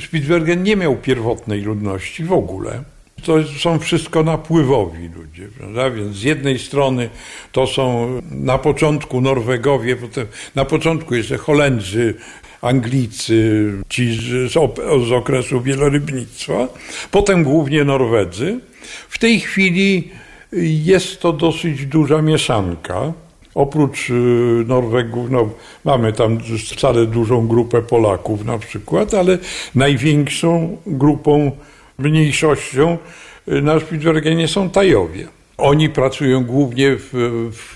[0.00, 2.82] Spitsbergen nie miał pierwotnej ludności w ogóle.
[3.24, 5.90] To są wszystko napływowi ludzie, prawda?
[5.90, 7.08] Więc z jednej strony
[7.52, 12.14] to są na początku Norwegowie, potem na początku jeszcze Holendrzy,
[12.62, 14.52] Anglicy, ci z,
[15.08, 16.68] z okresu wielorybnictwa,
[17.10, 18.60] potem głównie Norwedzy.
[19.08, 20.10] W tej chwili
[20.84, 23.12] jest to dosyć duża mieszanka.
[23.54, 24.12] Oprócz y,
[24.66, 25.48] Norwegów, no,
[25.84, 26.38] mamy tam
[26.70, 29.38] wcale dużą grupę Polaków na przykład, ale
[29.74, 31.50] największą grupą,
[31.98, 32.98] mniejszością
[33.48, 35.28] y, na Spitsbergenie są Tajowie.
[35.58, 37.10] Oni pracują głównie w,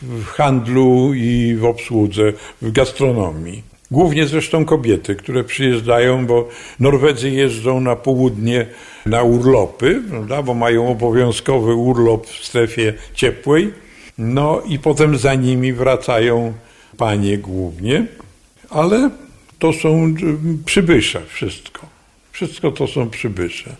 [0.03, 3.62] w, handlu i w obsłudze, w gastronomii.
[3.91, 6.49] Głównie zresztą kobiety, które przyjeżdżają, bo
[6.81, 8.66] Norwedzy jeżdżą na południe
[9.07, 13.72] na urlopy, prawda, bo mają obowiązkowy urlop w strefie ciepłej
[14.19, 16.53] no i potem za nimi wracają
[16.97, 18.07] panie głównie,
[18.71, 19.11] ale
[19.59, 20.14] to są
[20.64, 21.87] przybysze wszystko.
[22.33, 23.77] Wszystko to są przybysze.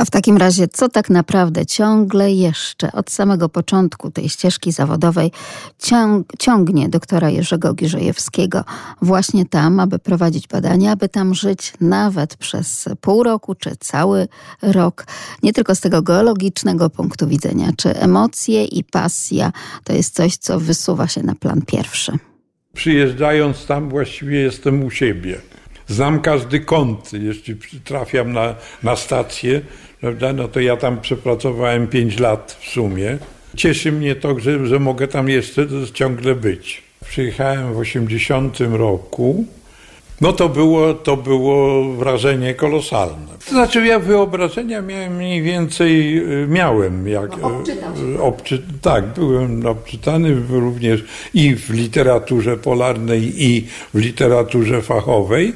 [0.00, 5.32] A w takim razie, co tak naprawdę ciągle jeszcze od samego początku tej ścieżki zawodowej
[5.78, 8.64] ciąg, ciągnie doktora Jerzego Giżejewskiego
[9.02, 14.28] właśnie tam, aby prowadzić badania, aby tam żyć nawet przez pół roku czy cały
[14.62, 15.06] rok,
[15.42, 19.52] nie tylko z tego geologicznego punktu widzenia, czy emocje i pasja
[19.84, 22.12] to jest coś, co wysuwa się na plan pierwszy.
[22.74, 25.40] Przyjeżdżając tam, właściwie jestem u siebie.
[25.88, 29.60] Znam każdy kąt, jeśli trafiam na, na stację,
[30.00, 33.18] prawda, no to ja tam przepracowałem 5 lat w sumie.
[33.56, 36.82] Cieszy mnie to, że, że mogę tam jeszcze ciągle być.
[37.04, 39.44] Przyjechałem w 80 roku.
[40.20, 43.26] No to było, to było wrażenie kolosalne.
[43.44, 47.08] To znaczy ja wyobrażenia miałem mniej więcej, y, miałem.
[47.08, 47.62] Jak, no,
[48.14, 55.52] y, obczy, tak, byłem obczytany również i w literaturze polarnej i w literaturze fachowej.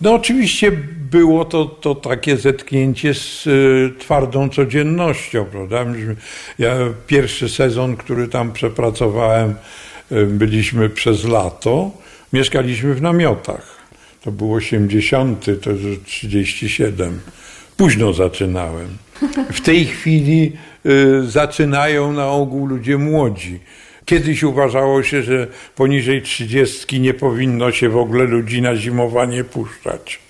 [0.00, 0.72] No oczywiście
[1.10, 5.84] było to, to takie zetknięcie z y, twardą codziennością, prawda?
[6.58, 6.76] Ja
[7.06, 9.54] pierwszy sezon, który tam przepracowałem,
[10.12, 11.90] y, byliśmy przez lato,
[12.32, 13.78] mieszkaliśmy w namiotach.
[14.22, 17.20] To był 80, to już 37.
[17.76, 18.88] Późno zaczynałem.
[19.52, 20.52] W tej chwili
[20.86, 23.60] y, zaczynają na ogół ludzie młodzi.
[24.08, 25.46] Kiedyś uważało się, że
[25.76, 30.20] poniżej trzydziestki nie powinno się w ogóle ludzi na zimowanie puszczać.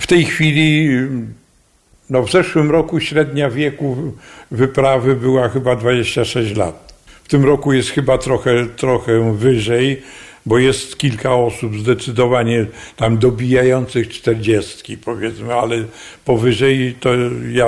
[0.00, 0.88] W tej chwili,
[2.10, 4.12] no w zeszłym roku średnia wieku
[4.50, 6.92] wyprawy była chyba 26 lat.
[7.24, 10.02] W tym roku jest chyba trochę, trochę wyżej,
[10.46, 12.66] bo jest kilka osób zdecydowanie
[12.96, 15.84] tam dobijających czterdziestki, powiedzmy, ale
[16.24, 17.10] powyżej to
[17.52, 17.66] ja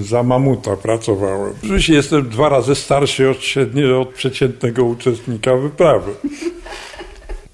[0.00, 1.52] za mamuta pracowałem.
[1.64, 6.12] Oczywiście jestem dwa razy starszy od, średnio, od przeciętnego uczestnika wyprawy.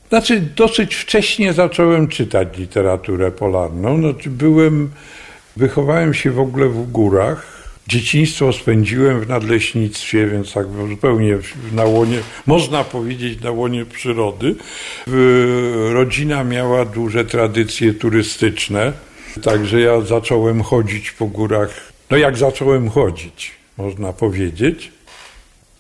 [0.09, 3.99] Znaczy, dosyć wcześnie zacząłem czytać literaturę polarną.
[3.99, 4.91] Znaczy, byłem,
[5.57, 7.58] wychowałem się w ogóle w górach
[7.89, 11.39] Dzieciństwo spędziłem w nadleśnictwie, więc tak zupełnie
[11.73, 14.55] na łonie, można powiedzieć na łonie przyrody.
[15.93, 18.93] Rodzina miała duże tradycje turystyczne,
[19.43, 24.93] także ja zacząłem chodzić po górach, no jak zacząłem chodzić, można powiedzieć.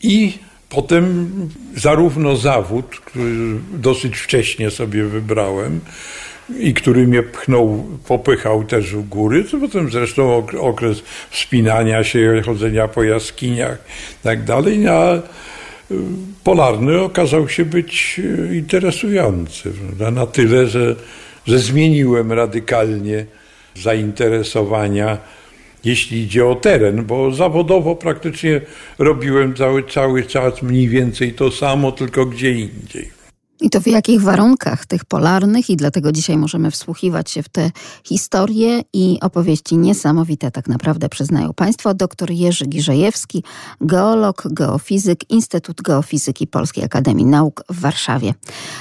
[0.02, 0.38] I
[0.68, 1.30] potem
[1.76, 3.34] zarówno zawód, który
[3.72, 5.80] dosyć wcześnie sobie wybrałem,
[6.57, 12.88] i który mnie pchnął, popychał też w góry, to potem zresztą okres wspinania się, chodzenia
[12.88, 13.78] po jaskiniach
[14.20, 15.20] i tak dalej, a y,
[16.44, 20.11] polarny okazał się być y, interesujący, prawda?
[20.11, 20.96] na tyle, że,
[21.46, 23.26] że zmieniłem radykalnie
[23.74, 25.18] zainteresowania,
[25.84, 28.61] jeśli idzie o teren, bo zawodowo praktycznie
[28.99, 33.17] robiłem cały, cały czas mniej więcej to samo, tylko gdzie indziej.
[33.61, 37.70] I to w jakich warunkach tych polarnych, i dlatego dzisiaj możemy wsłuchiwać się w te
[38.04, 41.94] historie i opowieści niesamowite, tak naprawdę przyznają Państwo.
[41.94, 43.44] Dr Jerzy Giżejewski,
[43.80, 48.34] geolog, geofizyk, Instytut Geofizyki Polskiej Akademii Nauk w Warszawie.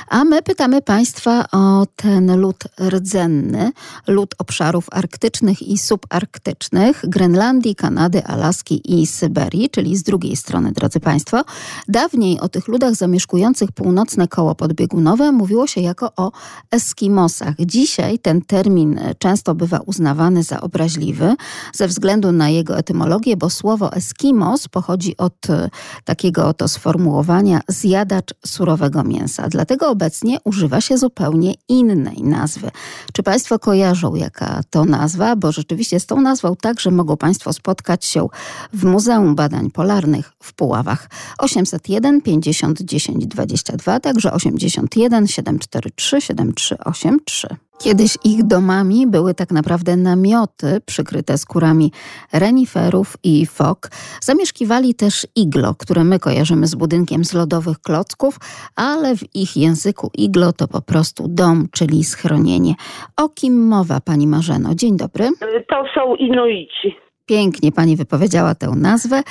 [0.07, 3.71] A my pytamy Państwa o ten lód rdzenny,
[4.07, 10.99] lód obszarów arktycznych i subarktycznych, Grenlandii, Kanady, Alaski i Syberii, czyli z drugiej strony, drodzy
[10.99, 11.43] Państwo.
[11.87, 16.31] Dawniej o tych ludach zamieszkujących północne koło podbiegunowe mówiło się jako o
[16.71, 17.55] Eskimosach.
[17.59, 21.35] Dzisiaj ten termin często bywa uznawany za obraźliwy
[21.73, 25.69] ze względu na jego etymologię, bo słowo Eskimos pochodzi od e,
[26.05, 29.47] takiego oto sformułowania zjadacz surowego mięsa.
[29.49, 32.71] Dlatego obecnie używa się zupełnie innej nazwy.
[33.13, 35.35] Czy Państwo kojarzą, jaka to nazwa?
[35.35, 38.27] Bo rzeczywiście z tą nazwą także mogą Państwo spotkać się
[38.73, 41.09] w Muzeum Badań Polarnych w Puławach.
[41.37, 47.47] 801 50 10 22, także 8 81 743 7383.
[47.79, 51.91] Kiedyś ich domami były tak naprawdę namioty przykryte skórami
[52.33, 53.89] reniferów i fok.
[54.21, 58.37] Zamieszkiwali też iglo, które my kojarzymy z budynkiem z lodowych klocków,
[58.75, 62.73] ale w ich języku iglo to po prostu dom, czyli schronienie.
[63.17, 64.75] O kim mowa, pani Marzeno?
[64.75, 65.29] Dzień dobry.
[65.69, 66.95] To są Inuici.
[67.25, 69.23] Pięknie pani wypowiedziała tę nazwę.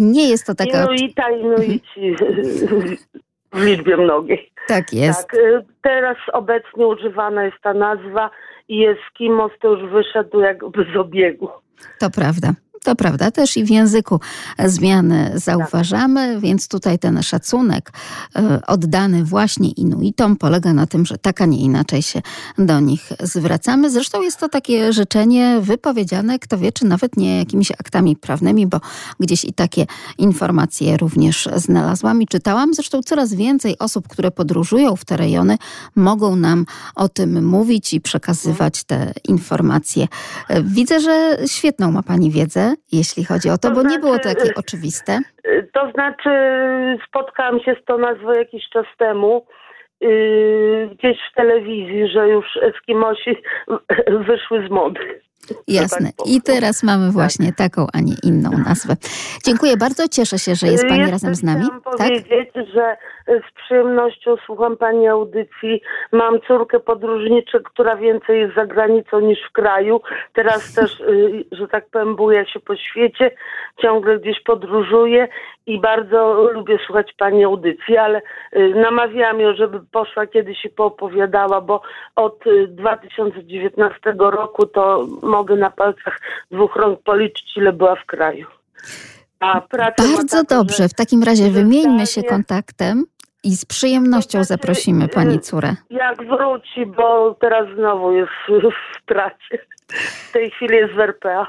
[0.00, 0.84] Nie jest to taka...
[0.84, 2.16] Inuita, Inuici.
[3.52, 4.51] w liczbie mnogiej.
[4.68, 5.28] Tak jest.
[5.28, 8.30] Tak, y, teraz obecnie używana jest ta nazwa
[8.68, 11.48] i Eskimos to już wyszedł jakby z obiegu.
[12.00, 12.48] To prawda.
[12.84, 14.20] To prawda, też i w języku
[14.64, 17.92] zmiany zauważamy, więc tutaj ten szacunek
[18.36, 22.22] e, oddany właśnie Inuitom polega na tym, że tak, a nie inaczej się
[22.58, 23.90] do nich zwracamy.
[23.90, 28.80] Zresztą jest to takie życzenie wypowiedziane, kto wie, czy nawet nie jakimiś aktami prawnymi, bo
[29.20, 29.86] gdzieś i takie
[30.18, 32.74] informacje również znalazłam i czytałam.
[32.74, 35.58] Zresztą coraz więcej osób, które podróżują w te rejony,
[35.96, 40.08] mogą nam o tym mówić i przekazywać te informacje.
[40.48, 44.18] E, widzę, że świetną ma Pani wiedzę, jeśli chodzi o to, To bo nie było
[44.18, 45.18] to znaczy, takie oczywiste.
[45.72, 46.30] To znaczy,
[47.08, 49.46] spotkałam się z tą nazwą jakiś czas temu,
[50.00, 53.36] yy, gdzieś w telewizji, że już Eskimosi
[54.28, 55.20] wyszły z mody.
[55.68, 56.10] Jasne.
[56.26, 58.96] I teraz mamy właśnie taką, a nie inną nazwę.
[59.44, 60.08] Dziękuję bardzo.
[60.08, 61.64] Cieszę się, że jest Pani Jeszcze razem z nami.
[61.64, 62.08] Chciałam Tak?
[62.08, 65.82] powiedzieć, że z przyjemnością słucham Pani audycji.
[66.12, 70.00] Mam córkę podróżniczę, która więcej jest za granicą niż w kraju.
[70.32, 73.30] Teraz też, y, że tak powiem, buja się po świecie.
[73.82, 75.28] Ciągle gdzieś podróżuję
[75.66, 78.22] i bardzo lubię słuchać Pani audycji, ale
[78.56, 81.82] y, namawiałam ją, żeby poszła kiedyś i poopowiadała, bo
[82.16, 86.20] od y, 2019 roku to mogę na palcach
[86.50, 88.46] dwóch rąk policzyć, ile była w kraju.
[89.40, 90.88] Bardzo taką, dobrze.
[90.88, 93.04] W takim razie wymieńmy się kontaktem
[93.44, 95.74] i z przyjemnością zaprosimy Pani córę.
[95.90, 98.30] Jak wróci, bo teraz znowu jest
[98.98, 99.58] w pracy.
[100.28, 101.46] W tej chwili jest w RPA.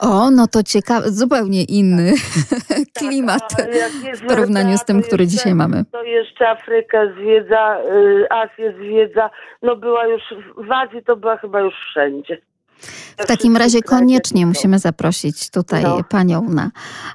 [0.00, 2.12] O, no to ciekawe, zupełnie inny
[2.98, 3.68] klimat Tak,
[4.04, 5.84] jest w porównaniu z tym, który jeszcze- dzisiaj mamy.
[5.92, 9.30] To jeszcze Afrykę zwiedza, y, Azję zwiedza.
[9.62, 10.22] No była już,
[10.68, 12.40] w Azji to była chyba już wszędzie.
[13.18, 16.04] W takim razie koniecznie musimy zaprosić tutaj No.
[16.08, 16.70] Panią na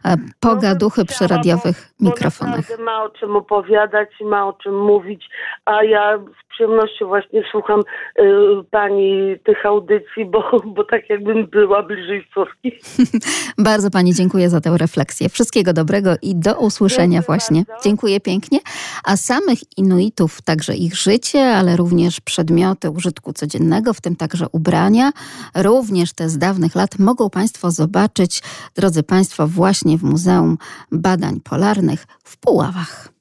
[0.05, 2.80] e, pogaduchy przy radiowych mikrofonach.
[2.80, 5.30] ma o czym opowiadać, ma o czym mówić,
[5.65, 8.24] a ja z przyjemnością właśnie słucham y,
[8.72, 12.72] pani tych audycji, bo, bo tak jakbym była bliżej córki.
[13.57, 15.30] Bardzo Pani dziękuję za tę refleksję.
[15.30, 17.63] Wszystkiego dobrego i do usłyszenia właśnie.
[17.84, 18.59] Dziękuję pięknie.
[19.03, 25.11] A samych Inuitów, także ich życie, ale również przedmioty użytku codziennego, w tym także ubrania,
[25.58, 28.43] również te z dawnych lat mogą Państwo zobaczyć,
[28.76, 30.58] drodzy Państwo, właśnie w Muzeum
[30.91, 33.16] Badań Polarnych w Puławach.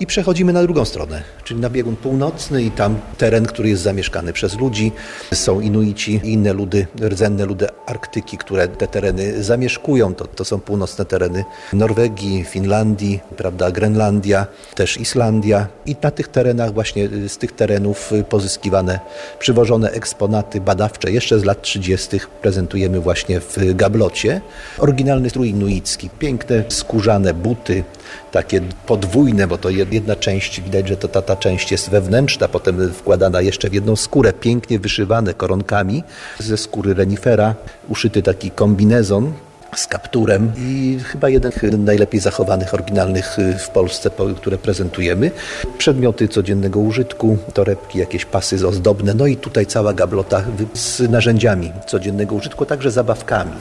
[0.00, 4.32] I przechodzimy na drugą stronę, czyli na biegun północny i tam teren, który jest zamieszkany
[4.32, 4.92] przez ludzi.
[5.34, 10.14] Są Inuici i inne ludy, rdzenne ludy Arktyki, które te tereny zamieszkują.
[10.14, 15.66] To, to są północne tereny Norwegii, Finlandii, prawda, Grenlandia, też Islandia.
[15.86, 19.00] I na tych terenach, właśnie y, z tych terenów y, pozyskiwane,
[19.38, 22.20] przywożone eksponaty badawcze jeszcze z lat 30.
[22.42, 24.40] prezentujemy właśnie w gablocie.
[24.78, 27.84] Oryginalny strój inuicki, piękne skórzane buty,
[28.32, 32.92] takie podwójne, bo to jedna część, widać, że to ta, ta część jest wewnętrzna, potem
[32.92, 36.02] wkładana jeszcze w jedną skórę, pięknie wyszywane koronkami
[36.38, 37.54] ze skóry renifera,
[37.88, 39.32] uszyty taki kombinezon
[39.76, 45.30] z kapturem i chyba jeden z najlepiej zachowanych, oryginalnych y, w Polsce, po- które prezentujemy.
[45.78, 52.34] Przedmioty codziennego użytku, torebki, jakieś pasy ozdobne, no i tutaj cała gablota z narzędziami codziennego
[52.34, 53.52] użytku, także zabawkami,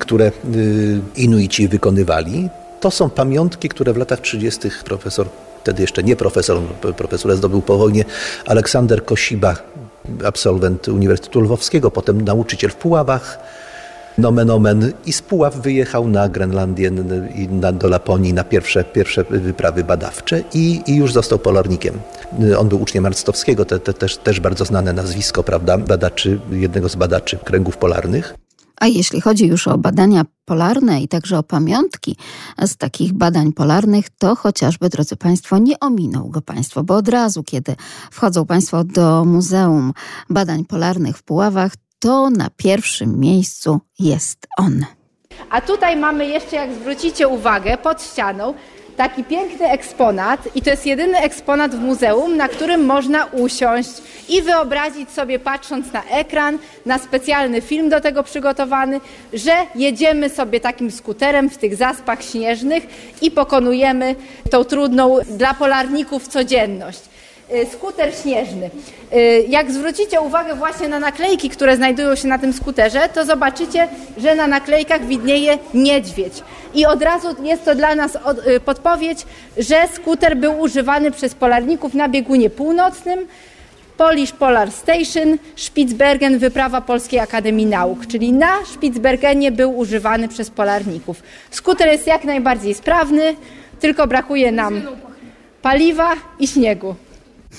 [0.00, 2.48] które y, Inuici wykonywali.
[2.80, 4.60] To są pamiątki, które w latach 30.
[4.84, 5.26] profesor,
[5.62, 6.58] wtedy jeszcze nie profesor,
[6.96, 8.04] profesurę zdobył po wojnie,
[8.46, 9.56] Aleksander Kosiba,
[10.24, 13.38] absolwent Uniwersytetu Lwowskiego, potem nauczyciel w Puławach,
[14.18, 16.90] nomen omen, i z Puław wyjechał na Grenlandię
[17.34, 22.00] i na, do Laponii na pierwsze, pierwsze wyprawy badawcze i, i już został polarnikiem.
[22.58, 26.96] On był uczniem Arctowskiego, te, te, też, też bardzo znane nazwisko, prawda, badaczy, jednego z
[26.96, 28.34] badaczy kręgów polarnych.
[28.82, 32.16] A jeśli chodzi już o badania polarne i także o pamiątki
[32.66, 37.42] z takich badań polarnych, to chociażby, drodzy Państwo, nie ominą go Państwo, bo od razu,
[37.42, 37.76] kiedy
[38.10, 39.92] wchodzą Państwo do Muzeum
[40.30, 44.84] Badań Polarnych w Puławach, to na pierwszym miejscu jest on.
[45.50, 48.54] A tutaj mamy jeszcze, jak zwrócicie uwagę, pod ścianą
[48.96, 53.90] taki piękny eksponat i to jest jedyny eksponat w muzeum, na którym można usiąść
[54.28, 59.00] i wyobrazić sobie, patrząc na ekran, na specjalny film do tego przygotowany,
[59.32, 62.86] że jedziemy sobie takim skuterem w tych zaspach śnieżnych
[63.22, 64.14] i pokonujemy
[64.50, 67.11] tą trudną dla polarników codzienność.
[67.50, 68.70] Y, skuter śnieżny.
[69.12, 73.88] Y, Jak zwrócicie uwagę właśnie na naklejki, które znajdują się na tym skuterze, to zobaczycie,
[74.18, 76.32] że na naklejkach widnieje niedźwiedź.
[76.74, 78.18] I od razu jest to dla nas
[78.56, 79.26] y, podpowiedź,
[79.58, 83.26] że skuter był używany przez polarników na biegunie północnym.
[83.96, 91.22] Polish Polar Station, Spitsbergen, wyprawa Polskiej Akademii Nauk, czyli na Spitsbergenie był używany przez polarników.
[91.50, 93.36] Skuter jest jak najbardziej sprawny,
[93.80, 94.82] tylko brakuje nam
[95.62, 96.94] paliwa i śniegu.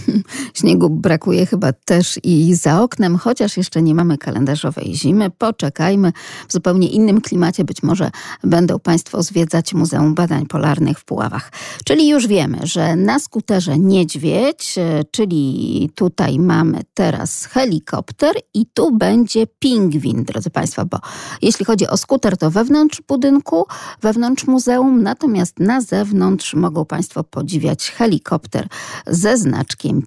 [0.54, 5.30] Śniegu brakuje chyba też i za oknem, chociaż jeszcze nie mamy kalendarzowej zimy.
[5.30, 6.12] Poczekajmy.
[6.48, 8.12] W zupełnie innym klimacie być może
[8.44, 11.52] będą Państwo zwiedzać Muzeum Badań Polarnych w Puławach.
[11.86, 18.98] Czyli już wiemy, że na skuterze niedźwiedź, e, czyli tutaj mamy teraz helikopter i tu
[18.98, 20.98] będzie pingwin, drodzy Państwo, bo
[21.42, 23.66] jeśli chodzi o skuter, to wewnątrz budynku,
[24.02, 28.68] wewnątrz muzeum, natomiast na zewnątrz mogą Państwo podziwiać helikopter
[29.08, 29.38] ze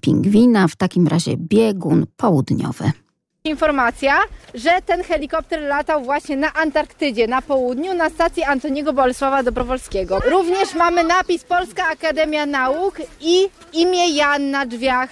[0.01, 2.91] pingwina, w takim razie biegun południowy.
[3.43, 4.13] Informacja,
[4.53, 10.19] że ten helikopter latał właśnie na Antarktydzie, na południu, na stacji Antoniego Bolesława Dobrowolskiego.
[10.19, 15.09] Również mamy napis Polska Akademia Nauk i imię Jan na drzwiach.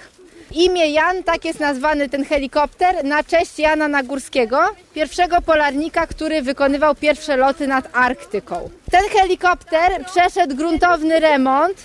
[0.52, 4.58] Imię Jan, tak jest nazwany ten helikopter, na cześć Jana Nagórskiego,
[4.94, 8.70] pierwszego polarnika, który wykonywał pierwsze loty nad Arktyką.
[8.90, 11.76] Ten helikopter przeszedł gruntowny remont,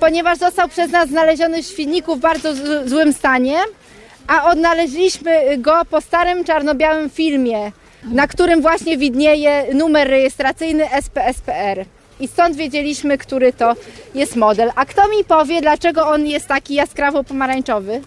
[0.00, 2.48] ponieważ został przez nas znaleziony w Świdniku w bardzo
[2.84, 3.58] złym stanie,
[4.26, 7.72] a odnaleźliśmy go po starym czarno-białym filmie,
[8.04, 11.84] na którym właśnie widnieje numer rejestracyjny SPSPR.
[12.20, 13.74] I stąd wiedzieliśmy, który to
[14.14, 14.70] jest model.
[14.74, 18.00] A kto mi powie, dlaczego on jest taki jaskrawo pomarańczowy?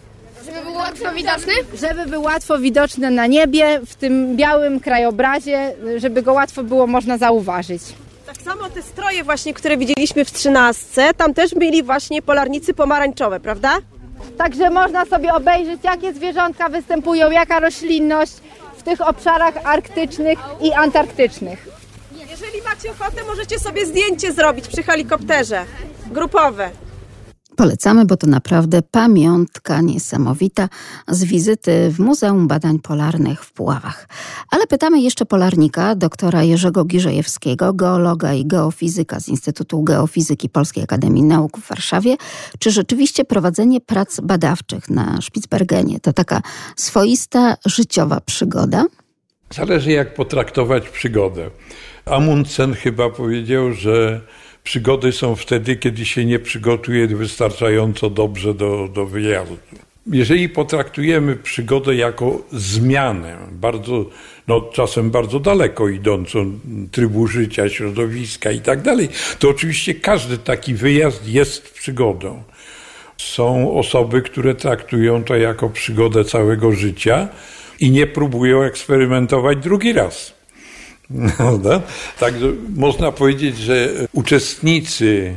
[0.46, 1.54] Żeby był łatwo widoczny?
[1.74, 7.18] Żeby był łatwo widoczny na niebie, w tym białym krajobrazie, żeby go łatwo było można
[7.18, 7.82] zauważyć.
[8.30, 13.40] Tak samo te stroje właśnie, które widzieliśmy w trzynastce, tam też byli właśnie polarnicy pomarańczowe,
[13.40, 13.78] prawda?
[14.38, 18.32] Także można sobie obejrzeć, jakie zwierzątka występują, jaka roślinność
[18.78, 21.68] w tych obszarach arktycznych i antarktycznych.
[22.30, 25.66] Jeżeli macie ochotę, możecie sobie zdjęcie zrobić przy helikopterze.
[26.08, 26.70] Grupowe.
[27.60, 30.70] Polecamy, bo to naprawdę pamiątka niesamowita
[31.08, 34.08] z wizyty w Muzeum Badań Polarnych w Puławach.
[34.52, 41.24] Ale pytamy jeszcze polarnika, doktora Jerzego Giżejewskiego, geologa i geofizyka z Instytutu Geofizyki Polskiej Akademii
[41.24, 42.16] Nauk w Warszawie,
[42.60, 46.42] czy rzeczywiście prowadzenie prac badawczych na Spitsbergenie to taka
[46.76, 48.86] swoista życiowa przygoda?
[49.54, 51.50] Zależy jak potraktować przygodę.
[52.06, 54.22] Amundsen chyba powiedział, że
[54.70, 59.58] przygody są wtedy, kiedy się nie przygotuje wystarczająco dobrze do, do wyjazdu.
[60.08, 64.06] Jeżeli potraktujemy przygodę jako zmianę, bardzo,
[64.48, 66.60] no czasem bardzo daleko idącą
[66.92, 69.10] trybu życia, środowiska i tak dalej,
[69.40, 72.44] to oczywiście każdy taki wyjazd jest przygodą.
[73.18, 77.28] Są osoby, które traktują to jako przygodę całego życia
[77.80, 80.39] i nie próbują eksperymentować drugi raz.
[81.38, 81.82] Prawda?
[82.20, 85.34] Także można powiedzieć, że uczestnicy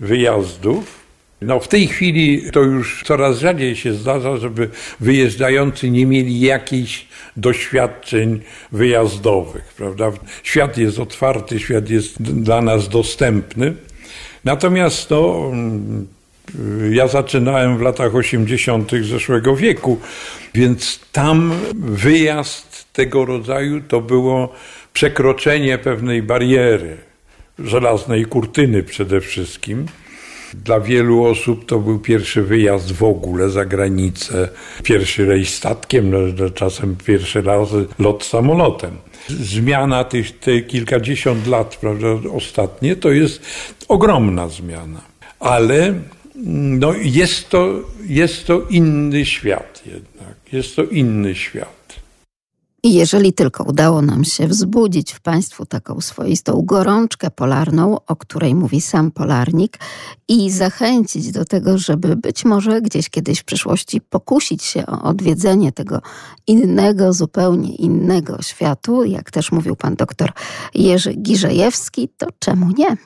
[0.00, 0.98] wyjazdów,
[1.42, 4.68] no w tej chwili to już coraz rzadziej się zdarza, żeby
[5.00, 7.06] wyjeżdżający nie mieli jakichś
[7.36, 8.40] doświadczeń
[8.72, 10.12] wyjazdowych, prawda?
[10.42, 13.74] Świat jest otwarty, świat jest dla nas dostępny.
[14.44, 15.52] Natomiast no,
[16.90, 18.90] ja zaczynałem w latach 80.
[19.02, 19.98] zeszłego wieku,
[20.54, 24.52] więc tam wyjazd tego rodzaju to było
[24.98, 26.96] przekroczenie pewnej bariery,
[27.58, 29.86] żelaznej kurtyny przede wszystkim.
[30.54, 34.48] Dla wielu osób to był pierwszy wyjazd w ogóle za granicę,
[34.82, 37.68] pierwszy rejs statkiem, no, czasem pierwszy raz
[37.98, 38.96] lot samolotem.
[39.28, 43.46] Zmiana tych, tych kilkadziesiąt lat, prawda, ostatnie, to jest
[43.88, 45.00] ogromna zmiana.
[45.40, 45.94] Ale
[46.44, 50.34] no, jest, to, jest to inny świat jednak.
[50.52, 51.77] Jest to inny świat.
[52.88, 58.54] I jeżeli tylko udało nam się wzbudzić w Państwu taką swoistą gorączkę polarną, o której
[58.54, 59.78] mówi sam polarnik,
[60.28, 65.72] i zachęcić do tego, żeby być może gdzieś kiedyś w przyszłości pokusić się o odwiedzenie
[65.72, 66.02] tego
[66.46, 70.32] innego, zupełnie innego światu, jak też mówił pan doktor
[70.74, 72.96] Jerzy Giżejewski, to czemu nie?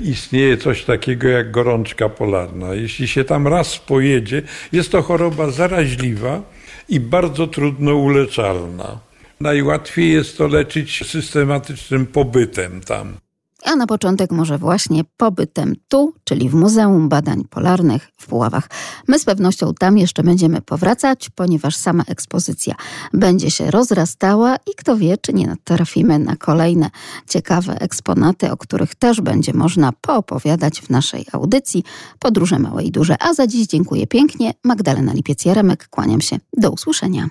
[0.00, 2.74] Istnieje coś takiego jak gorączka polarna.
[2.74, 4.42] Jeśli się tam raz pojedzie,
[4.72, 6.42] jest to choroba zaraźliwa
[6.90, 8.98] i bardzo trudno uleczalna.
[9.40, 13.16] Najłatwiej jest to leczyć systematycznym pobytem tam.
[13.64, 18.70] A na początek może właśnie pobytem tu, czyli w Muzeum Badań Polarnych w Puławach.
[19.08, 22.74] My z pewnością tam jeszcze będziemy powracać, ponieważ sama ekspozycja
[23.12, 26.90] będzie się rozrastała i kto wie, czy nie natrafimy na kolejne
[27.28, 31.84] ciekawe eksponaty, o których też będzie można poopowiadać w naszej audycji
[32.18, 33.16] Podróże Małe i Duże.
[33.22, 34.54] A za dziś dziękuję pięknie.
[34.64, 36.38] Magdalena Lipiec-Jaremek, kłaniam się.
[36.56, 37.30] Do usłyszenia.